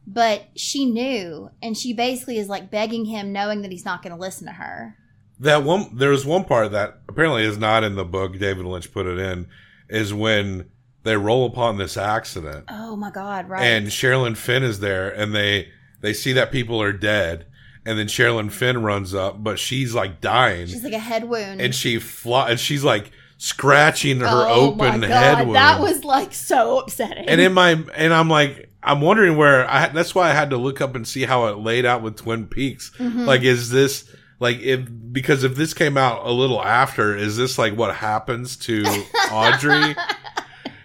But 0.07 0.47
she 0.57 0.87
knew, 0.87 1.51
and 1.63 1.77
she 1.77 1.93
basically 1.93 2.39
is 2.39 2.49
like 2.49 2.71
begging 2.71 3.05
him, 3.05 3.33
knowing 3.33 3.63
that 3.63 3.71
he's 3.73 3.85
not 3.85 4.03
gonna 4.03 4.17
listen 4.17 4.47
to 4.47 4.53
her. 4.53 4.97
That 5.41 5.65
one, 5.65 5.97
there 5.97 6.11
was 6.11 6.25
one 6.25 6.45
part 6.45 6.71
that 6.73 7.01
apparently 7.09 7.45
is 7.45 7.59
not 7.59 7.83
in 7.85 7.97
the 7.97 8.05
book. 8.05 8.39
David 8.39 8.65
Lynch 8.65 8.93
put 8.93 9.07
it 9.07 9.19
in, 9.19 9.49
is 9.89 10.15
when 10.15 10.71
they 11.03 11.17
roll 11.17 11.47
upon 11.47 11.79
this 11.79 11.97
accident, 11.97 12.65
Oh 12.69 12.95
my 12.95 13.11
God, 13.11 13.49
right? 13.49 13.65
and 13.65 13.89
Sherilyn 13.89 14.37
Fenn 14.37 14.63
is 14.63 14.79
there, 14.79 15.11
and 15.11 15.35
they 15.35 15.69
they 16.01 16.13
see 16.13 16.33
that 16.35 16.53
people 16.53 16.81
are 16.81 16.93
dead, 16.93 17.47
and 17.85 17.99
then 17.99 18.07
Sherilyn 18.07 18.53
Fenn 18.53 18.83
runs 18.83 19.13
up, 19.15 19.43
but 19.43 19.59
she's 19.59 19.95
like 19.95 20.21
dying, 20.21 20.69
she's 20.69 20.85
like 20.85 20.93
a 20.93 20.99
head 21.01 21.25
wound. 21.29 21.61
and 21.61 21.75
she 21.75 21.99
fly, 21.99 22.51
and 22.51 22.61
she's 22.61 22.85
like 22.85 23.11
scratching 23.47 24.21
her 24.21 24.27
oh 24.29 24.71
open 24.71 25.01
my 25.01 25.07
head 25.09 25.39
wound. 25.47 25.57
that 25.57 25.81
was 25.81 26.05
like 26.05 26.33
so 26.33 26.79
upsetting. 26.79 27.29
and 27.29 27.41
in 27.41 27.53
my 27.53 27.71
and 27.97 28.15
I'm 28.15 28.29
like 28.29 28.71
I'm 28.85 29.01
wondering 29.01 29.37
where 29.37 29.69
I 29.69 29.89
that's 29.89 30.15
why 30.15 30.31
I 30.31 30.33
had 30.33 30.51
to 30.51 30.57
look 30.57 30.81
up 30.81 30.95
and 30.95 31.07
see 31.07 31.23
how 31.25 31.47
it 31.47 31.59
laid 31.59 31.85
out 31.85 32.03
with 32.03 32.15
Twin 32.17 32.47
Peaks. 32.47 32.93
Mhm. 32.99 33.27
Like 33.27 33.43
is 33.43 33.69
this 33.71 34.09
like 34.39 34.61
if 34.61 34.87
because 35.11 35.43
if 35.43 35.57
this 35.57 35.75
came 35.75 35.97
out 35.97 36.25
a 36.25 36.31
little 36.31 36.63
after, 36.63 37.17
is 37.17 37.37
this 37.37 37.59
like 37.59 37.75
what 37.75 37.97
happens 37.97 38.57
to 38.59 38.85
Audrey? 39.33 39.97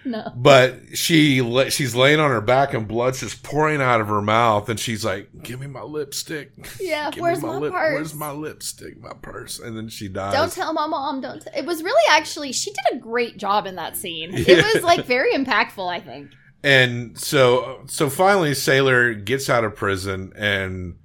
no. 0.12 0.32
But 0.36 0.96
she 0.96 1.38
she's 1.70 1.94
laying 1.94 2.20
on 2.20 2.30
her 2.30 2.40
back 2.40 2.74
and 2.74 2.88
blood's 2.88 3.20
just 3.20 3.42
pouring 3.42 3.80
out 3.80 4.00
of 4.00 4.08
her 4.08 4.22
mouth, 4.22 4.68
and 4.68 4.78
she's 4.78 5.04
like, 5.04 5.28
"Give 5.42 5.60
me 5.60 5.66
my 5.66 5.82
lipstick. 5.82 6.52
Yeah, 6.80 7.10
where's 7.18 7.42
me 7.42 7.48
my 7.48 7.56
lip- 7.58 7.72
purse? 7.72 7.94
Where's 7.94 8.14
my 8.14 8.30
lipstick? 8.30 9.00
My 9.00 9.12
purse." 9.20 9.58
And 9.58 9.76
then 9.76 9.88
she 9.88 10.08
dies. 10.08 10.34
Don't 10.34 10.52
tell 10.52 10.72
my 10.72 10.86
mom. 10.86 11.20
Don't. 11.20 11.40
T-. 11.42 11.50
It 11.56 11.64
was 11.66 11.82
really 11.82 12.02
actually 12.10 12.52
she 12.52 12.70
did 12.70 12.96
a 12.98 13.00
great 13.00 13.36
job 13.36 13.66
in 13.66 13.76
that 13.76 13.96
scene. 13.96 14.32
Yeah. 14.34 14.44
It 14.58 14.74
was 14.74 14.82
like 14.84 15.04
very 15.04 15.32
impactful. 15.32 15.88
I 15.88 16.00
think. 16.00 16.30
and 16.64 17.16
so 17.18 17.82
so 17.86 18.10
finally 18.10 18.54
sailor 18.54 19.14
gets 19.14 19.48
out 19.48 19.62
of 19.64 19.76
prison 19.76 20.32
and 20.34 20.96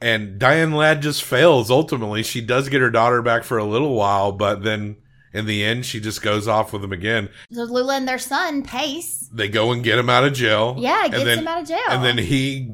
and 0.00 0.38
diane 0.38 0.72
ladd 0.72 1.02
just 1.02 1.22
fails 1.22 1.70
ultimately 1.70 2.22
she 2.22 2.40
does 2.40 2.68
get 2.70 2.80
her 2.80 2.90
daughter 2.90 3.20
back 3.22 3.44
for 3.44 3.58
a 3.58 3.64
little 3.64 3.94
while 3.94 4.32
but 4.32 4.62
then 4.62 4.96
in 5.34 5.44
the 5.46 5.62
end 5.64 5.84
she 5.84 6.00
just 6.00 6.22
goes 6.22 6.48
off 6.48 6.72
with 6.72 6.82
him 6.82 6.92
again 6.92 7.28
So 7.52 7.64
Lula 7.64 7.96
and 7.96 8.08
their 8.08 8.18
son 8.18 8.62
Pace. 8.62 9.28
they 9.32 9.48
go 9.48 9.72
and 9.72 9.84
get 9.84 9.98
him 9.98 10.08
out 10.08 10.24
of 10.24 10.32
jail 10.32 10.76
Yeah, 10.78 11.02
and 11.04 11.12
gets 11.12 11.24
then- 11.24 11.38
him 11.40 11.48
out 11.48 11.62
of 11.62 11.68
jail. 11.68 11.78
and 11.88 12.02
then 12.04 12.16
he 12.18 12.70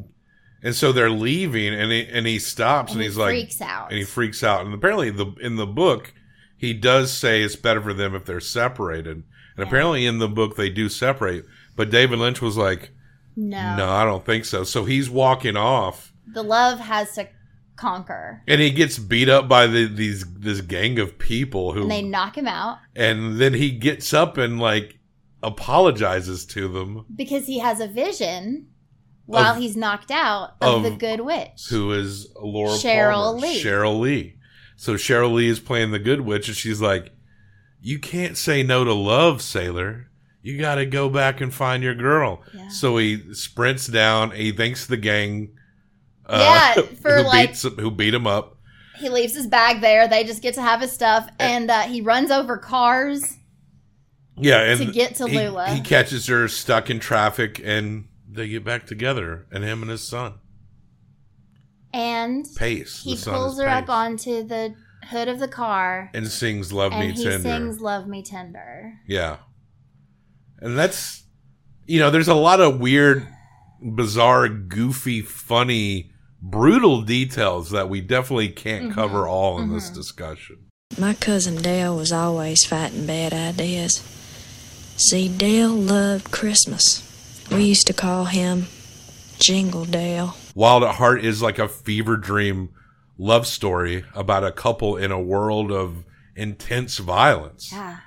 and 0.62 0.74
so 0.74 0.92
they're 0.92 1.10
leaving 1.10 1.74
and 1.74 1.90
he 1.90 2.06
and 2.06 2.26
he 2.26 2.38
stops 2.38 2.92
and, 2.92 3.00
And 3.00 3.02
he 3.02 3.08
he's 3.08 3.16
like 3.16 3.30
freaks 3.30 3.60
out. 3.62 3.88
and 3.90 3.98
he 3.98 4.04
freaks 4.04 4.44
out 4.44 4.64
and 4.64 4.74
apparently 4.74 5.10
the 5.10 5.26
in 5.40 5.56
the 5.56 5.66
book 5.66 6.12
he 6.56 6.74
does 6.74 7.10
say 7.12 7.42
it's 7.42 7.56
better 7.56 7.80
for 7.80 7.94
them 7.94 8.14
if 8.14 8.26
they're 8.26 8.40
separated 8.40 9.22
and 9.56 9.66
apparently 9.66 10.04
in 10.06 10.18
the 10.18 10.28
book 10.28 10.56
they 10.56 10.68
do 10.68 10.88
separate 10.90 11.46
but 11.76 11.90
david 11.90 12.18
lynch 12.18 12.42
was 12.42 12.56
like 12.58 12.90
No. 13.36 13.76
no, 13.76 13.88
I 13.88 14.04
don't 14.04 14.26
think 14.26 14.44
so. 14.44 14.64
So 14.64 14.84
he's 14.84 15.08
walking 15.08 15.56
off. 15.56 16.12
the 16.26 16.42
love 16.42 16.78
has 16.80 17.14
to 17.14 17.26
conquer. 17.80 18.42
And 18.46 18.60
he 18.60 18.70
gets 18.70 18.98
beat 18.98 19.28
up 19.28 19.48
by 19.48 19.66
the, 19.66 19.86
these 19.86 20.24
this 20.34 20.60
gang 20.60 20.98
of 20.98 21.18
people 21.18 21.72
who 21.72 21.82
And 21.82 21.90
they 21.90 22.02
knock 22.02 22.36
him 22.36 22.46
out 22.46 22.78
and 22.94 23.38
then 23.40 23.54
he 23.54 23.70
gets 23.70 24.12
up 24.14 24.36
and 24.38 24.60
like 24.60 24.98
apologizes 25.42 26.44
to 26.46 26.68
them 26.68 27.04
because 27.14 27.46
he 27.46 27.58
has 27.58 27.80
a 27.80 27.88
vision 27.88 28.68
while 29.26 29.54
Of- 29.54 29.58
he's 29.62 29.76
knocked 29.76 30.10
out 30.10 30.56
of, 30.60 30.76
of 30.76 30.82
the 30.82 30.96
good 30.98 31.20
witch. 31.20 31.66
who 31.70 31.92
is 31.92 32.28
Laura 32.36 32.70
Cheryl 32.76 33.12
Palmer. 33.32 33.40
Lee. 33.40 33.62
Cheryl 33.62 34.00
Lee. 34.00 34.36
So 34.76 34.94
Cheryl 34.94 35.32
Lee 35.34 35.48
is 35.48 35.60
playing 35.60 35.90
the 35.90 35.98
good 35.98 36.20
witch 36.22 36.48
and 36.48 36.56
she's 36.56 36.80
like, 36.80 37.12
You 37.80 37.98
can't 37.98 38.36
say 38.36 38.62
no 38.62 38.84
to 38.84 38.92
love, 38.94 39.42
sailor. 39.42 40.10
You 40.42 40.58
got 40.58 40.76
to 40.76 40.86
go 40.86 41.10
back 41.10 41.40
and 41.42 41.52
find 41.52 41.82
your 41.82 41.94
girl. 41.94 42.42
So 42.70 42.96
he 42.96 43.34
sprints 43.34 43.86
down. 43.86 44.30
He 44.30 44.52
thanks 44.52 44.86
the 44.86 44.96
gang. 44.96 45.50
Uh, 46.30 46.72
Yeah, 46.76 46.82
for, 47.02 47.16
who 47.18 47.22
like- 47.24 47.50
beats, 47.50 47.62
who 47.62 47.90
beat 47.90 48.14
him 48.14 48.26
up. 48.26 48.56
He 48.98 49.08
leaves 49.08 49.34
his 49.34 49.46
bag 49.46 49.80
there. 49.80 50.06
They 50.08 50.24
just 50.24 50.42
get 50.42 50.54
to 50.54 50.62
have 50.62 50.80
his 50.82 50.92
stuff, 50.92 51.26
and 51.38 51.70
uh, 51.70 51.82
he 51.82 52.00
runs 52.02 52.30
over 52.30 52.58
cars. 52.58 53.38
Yeah, 54.36 54.60
and 54.60 54.78
to 54.78 54.92
get 54.92 55.14
to 55.16 55.26
he, 55.26 55.38
Lula. 55.38 55.68
he 55.70 55.80
catches 55.80 56.26
her 56.26 56.48
stuck 56.48 56.90
in 56.90 57.00
traffic, 57.00 57.60
and 57.64 58.08
they 58.30 58.48
get 58.48 58.62
back 58.62 58.86
together. 58.86 59.46
And 59.50 59.64
him 59.64 59.80
and 59.82 59.90
his 59.90 60.06
son, 60.06 60.34
And 61.92 62.46
Pace. 62.56 63.02
he 63.02 63.16
pulls 63.16 63.58
her 63.58 63.68
up 63.68 63.88
onto 63.88 64.42
the 64.42 64.74
hood 65.04 65.28
of 65.28 65.38
the 65.40 65.48
car, 65.48 66.10
and 66.14 66.28
sings 66.28 66.72
"Love 66.72 66.92
Me 66.92 67.08
and 67.08 67.16
he 67.18 67.24
Tender." 67.24 67.38
sings 67.42 67.80
"Love 67.80 68.06
Me 68.06 68.22
Tender." 68.22 68.94
Yeah. 69.06 69.38
And 70.60 70.76
that's, 70.78 71.24
you 71.86 71.98
know, 72.00 72.10
there's 72.10 72.28
a 72.28 72.34
lot 72.34 72.60
of 72.60 72.80
weird, 72.80 73.26
bizarre, 73.82 74.46
goofy, 74.48 75.22
funny, 75.22 76.12
brutal 76.42 77.02
details 77.02 77.70
that 77.70 77.88
we 77.88 78.00
definitely 78.00 78.48
can't 78.48 78.86
Mm-hmm. 78.86 78.94
cover 78.94 79.28
all 79.28 79.60
in 79.60 79.72
this 79.72 79.90
discussion. 79.90 80.56
My 80.98 81.14
cousin 81.14 81.56
Dale 81.62 81.96
was 81.96 82.12
always 82.12 82.64
fighting 82.64 83.06
bad 83.06 83.32
ideas. 83.32 83.98
See, 84.96 85.28
Dale 85.28 85.70
loved 85.70 86.30
Christmas. 86.30 87.06
We 87.50 87.64
used 87.64 87.86
to 87.86 87.92
call 87.92 88.24
him 88.26 88.66
Jingle 89.38 89.84
Dale. 89.84 90.34
Wild 90.54 90.82
at 90.82 90.96
Heart 90.96 91.24
is 91.24 91.40
like 91.42 91.58
a 91.58 91.68
fever 91.68 92.16
dream 92.16 92.70
love 93.18 93.46
story 93.46 94.04
about 94.14 94.44
a 94.44 94.52
couple 94.52 94.96
in 94.96 95.10
a 95.12 95.20
world 95.20 95.70
of 95.70 96.04
intense 96.36 96.98
violence. 96.98 97.70
Yeah. 97.72 97.98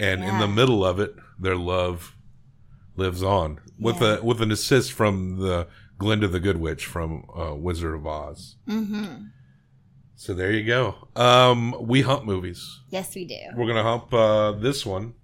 And 0.00 0.24
in 0.24 0.38
the 0.38 0.48
middle 0.48 0.84
of 0.84 0.98
it, 0.98 1.14
their 1.38 1.56
love 1.56 2.16
lives 2.96 3.22
on 3.22 3.60
with 3.78 4.00
Yeah. 4.00 4.16
a 4.18 4.22
with 4.22 4.40
an 4.42 4.50
assist 4.50 4.92
from 4.92 5.38
the 5.38 5.68
Glinda 6.02 6.28
the 6.28 6.40
Good 6.40 6.58
Witch 6.60 6.84
from 6.84 7.24
uh, 7.34 7.54
Wizard 7.54 7.94
of 7.94 8.06
Oz. 8.06 8.56
Mm-hmm. 8.68 9.24
So 10.16 10.34
there 10.34 10.52
you 10.52 10.64
go. 10.64 11.08
Um, 11.16 11.74
we 11.80 12.02
hump 12.02 12.24
movies. 12.24 12.80
Yes, 12.90 13.14
we 13.14 13.24
do. 13.24 13.38
We're 13.56 13.66
gonna 13.66 13.82
hump 13.82 14.12
uh, 14.12 14.52
this 14.52 14.84
one. 14.84 15.14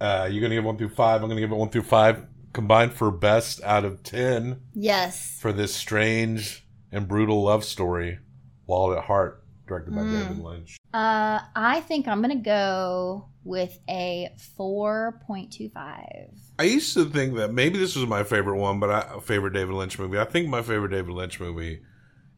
Uh, 0.00 0.28
you're 0.30 0.40
gonna 0.42 0.54
give 0.54 0.64
one 0.64 0.76
through 0.78 0.90
five. 0.90 1.22
I'm 1.22 1.28
gonna 1.28 1.40
give 1.40 1.50
it 1.50 1.56
one 1.56 1.70
through 1.70 1.82
five 1.82 2.24
combined 2.52 2.92
for 2.94 3.10
best 3.10 3.62
out 3.64 3.84
of 3.84 4.02
ten 4.02 4.60
Yes. 4.74 5.38
for 5.40 5.52
this 5.52 5.74
strange 5.74 6.66
and 6.92 7.06
brutal 7.08 7.42
love 7.42 7.64
story, 7.64 8.18
Wild 8.66 8.96
at 8.96 9.04
Heart, 9.04 9.42
directed 9.66 9.94
by 9.94 10.02
Mm. 10.02 10.12
David 10.28 10.38
Lynch. 10.44 10.76
Uh, 10.94 11.40
I 11.54 11.80
think 11.86 12.08
I'm 12.08 12.20
gonna 12.20 12.36
go 12.36 13.28
with 13.44 13.78
a 13.88 14.30
four 14.56 15.20
point 15.26 15.52
two 15.52 15.68
five. 15.68 16.30
I 16.58 16.64
used 16.64 16.94
to 16.94 17.04
think 17.04 17.36
that 17.36 17.52
maybe 17.52 17.78
this 17.78 17.94
was 17.96 18.06
my 18.06 18.22
favorite 18.24 18.58
one, 18.58 18.80
but 18.80 18.90
I 18.90 19.20
favorite 19.20 19.52
David 19.52 19.74
Lynch 19.74 19.98
movie. 19.98 20.18
I 20.18 20.24
think 20.24 20.48
my 20.48 20.62
favorite 20.62 20.90
David 20.90 21.12
Lynch 21.12 21.38
movie 21.40 21.80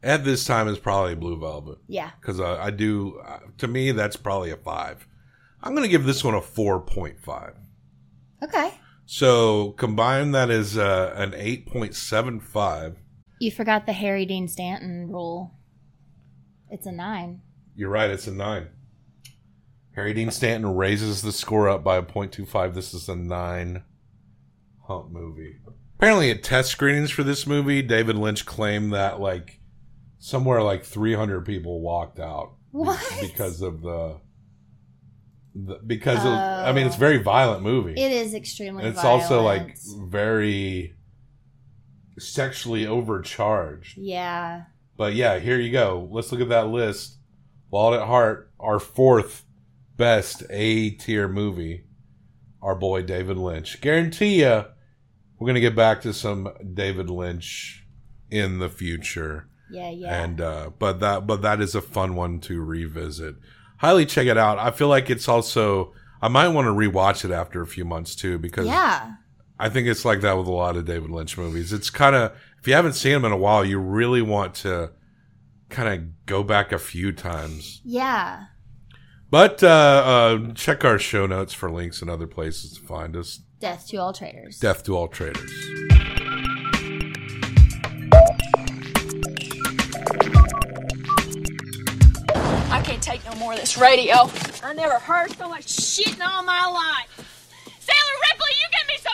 at 0.03 0.23
this 0.23 0.45
time 0.45 0.67
is 0.67 0.79
probably 0.79 1.15
Blue 1.15 1.39
Velvet. 1.39 1.77
Yeah. 1.87 2.11
because 2.19 2.39
I, 2.39 2.65
I 2.65 2.71
do. 2.71 3.19
Uh, 3.25 3.39
to 3.59 3.67
me, 3.67 3.91
that's 3.91 4.15
probably 4.15 4.51
a 4.51 4.57
five. 4.57 5.05
I'm 5.61 5.73
going 5.73 5.83
to 5.83 5.89
give 5.89 6.05
this 6.05 6.23
one 6.23 6.35
a 6.35 6.41
four 6.41 6.79
point 6.79 7.19
five. 7.19 7.55
Okay. 8.41 8.73
So 9.05 9.71
combine 9.71 10.31
that 10.31 10.49
as 10.49 10.77
uh, 10.77 11.13
an 11.17 11.33
eight 11.35 11.65
point 11.65 11.95
seven 11.95 12.39
five. 12.39 12.97
You 13.39 13.51
forgot 13.51 13.85
the 13.85 13.93
Harry 13.93 14.25
Dean 14.25 14.47
Stanton 14.47 15.09
rule. 15.09 15.53
It's 16.69 16.85
a 16.85 16.91
nine. 16.91 17.41
You're 17.75 17.89
right. 17.89 18.09
It's 18.09 18.27
a 18.27 18.31
nine. 18.31 18.67
Harry 19.95 20.13
Dean 20.13 20.31
Stanton 20.31 20.75
raises 20.75 21.21
the 21.21 21.31
score 21.31 21.67
up 21.67 21.83
by 21.83 21.97
a 21.97 22.03
point 22.03 22.31
two 22.31 22.45
five. 22.45 22.73
This 22.75 22.93
is 22.93 23.09
a 23.09 23.15
nine 23.15 23.83
hump 24.87 25.11
movie. 25.11 25.57
Apparently, 25.97 26.31
at 26.31 26.43
test 26.43 26.69
screenings 26.71 27.11
for 27.11 27.23
this 27.23 27.45
movie, 27.45 27.81
David 27.81 28.15
Lynch 28.15 28.45
claimed 28.45 28.93
that 28.93 29.19
like 29.19 29.59
somewhere 30.19 30.61
like 30.61 30.83
300 30.83 31.45
people 31.45 31.81
walked 31.81 32.19
out 32.19 32.53
What? 32.71 33.01
because 33.21 33.61
of 33.61 33.81
the, 33.81 34.17
the 35.55 35.79
because 35.85 36.19
of, 36.19 36.25
I 36.31 36.71
mean 36.73 36.87
it's 36.87 36.95
a 36.95 36.99
very 36.99 37.17
violent 37.17 37.63
movie. 37.63 37.93
It 38.01 38.11
is 38.11 38.33
extremely. 38.33 38.83
and 38.83 38.93
it's 38.93 39.03
also 39.03 39.41
like 39.41 39.77
very 40.07 40.93
sexually 42.17 42.85
overcharged. 42.85 43.97
Yeah. 43.97 44.63
But 44.99 45.15
yeah, 45.15 45.39
here 45.39 45.57
you 45.57 45.71
go. 45.71 46.09
Let's 46.11 46.29
look 46.29 46.41
at 46.41 46.49
that 46.49 46.67
list. 46.67 47.19
Wild 47.71 47.93
at 47.93 48.05
Heart, 48.05 48.51
our 48.59 48.79
fourth 48.79 49.45
best 49.95 50.43
A 50.49 50.89
tier 50.89 51.29
movie. 51.29 51.85
Our 52.61 52.75
boy 52.75 53.03
David 53.03 53.37
Lynch. 53.37 53.79
Guarantee 53.79 54.41
you, 54.41 54.65
we're 55.37 55.47
gonna 55.47 55.61
get 55.61 55.73
back 55.73 56.01
to 56.01 56.13
some 56.13 56.51
David 56.73 57.09
Lynch 57.09 57.87
in 58.29 58.59
the 58.59 58.67
future. 58.67 59.47
Yeah, 59.71 59.89
yeah. 59.89 60.21
And 60.21 60.41
uh, 60.41 60.71
but 60.77 60.99
that 60.99 61.25
but 61.25 61.43
that 61.43 61.61
is 61.61 61.75
a 61.75 61.81
fun 61.81 62.15
one 62.15 62.41
to 62.41 62.61
revisit. 62.61 63.35
Highly 63.77 64.05
check 64.05 64.27
it 64.27 64.37
out. 64.37 64.59
I 64.59 64.71
feel 64.71 64.89
like 64.89 65.09
it's 65.09 65.29
also 65.29 65.93
I 66.21 66.27
might 66.27 66.49
want 66.49 66.65
to 66.65 66.73
rewatch 66.73 67.23
it 67.23 67.31
after 67.31 67.61
a 67.61 67.67
few 67.67 67.85
months 67.85 68.15
too 68.15 68.37
because 68.37 68.67
yeah. 68.67 69.13
I 69.61 69.67
think 69.67 69.87
it's 69.87 70.05
like 70.05 70.21
that 70.21 70.37
with 70.37 70.47
a 70.47 70.51
lot 70.51 70.77
of 70.77 70.85
David 70.85 71.09
Lynch 71.09 71.37
movies. 71.37 71.73
It's 71.73 71.89
kind 71.89 72.15
of 72.15 72.31
if 72.59 72.67
you 72.67 72.73
haven't 72.73 72.93
seen 72.93 73.11
them 73.11 73.25
in 73.25 73.33
a 73.33 73.37
while, 73.37 73.65
you 73.65 73.77
really 73.77 74.21
want 74.21 74.53
to 74.55 74.91
kind 75.67 75.89
of 75.93 76.25
go 76.25 76.43
back 76.43 76.71
a 76.71 76.79
few 76.79 77.11
times. 77.11 77.81
Yeah. 77.83 78.45
But 79.29 79.61
uh, 79.61 79.67
uh, 79.67 80.53
check 80.53 80.85
our 80.85 80.97
show 80.97 81.27
notes 81.27 81.53
for 81.53 81.69
links 81.69 82.01
and 82.01 82.09
other 82.09 82.25
places 82.25 82.73
to 82.77 82.81
find 82.81 83.15
us. 83.15 83.41
Death 83.59 83.87
to 83.89 83.97
all 83.97 84.13
traitors. 84.13 84.59
Death 84.59 84.83
to 84.83 84.95
all 84.95 85.09
traitors. 85.09 85.51
I 92.71 92.81
can't 92.83 93.03
take 93.03 93.23
no 93.25 93.35
more 93.35 93.53
of 93.53 93.59
this 93.59 93.77
radio. 93.77 94.29
I 94.63 94.73
never 94.73 94.95
heard 94.99 95.31
so 95.31 95.49
much 95.49 95.69
shit 95.69 96.15
in 96.15 96.21
all 96.21 96.43
my 96.43 96.65
life 96.65 97.28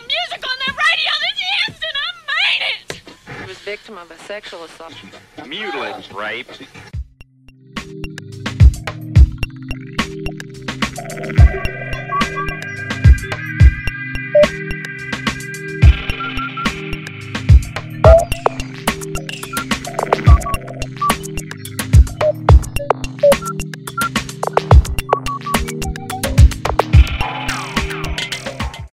music 0.02 0.42
on 0.44 0.58
the 0.66 0.72
radio 0.74 1.14
this 1.24 1.40
instant. 1.68 1.96
I 1.96 2.42
it. 2.72 3.02
He 3.42 3.46
was 3.48 3.60
victim 3.60 3.98
of 3.98 4.12
a 4.12 4.18
sexual 4.20 4.64
assault. 4.64 4.94
Mutilate, 5.46 6.12
rape. 6.14 6.48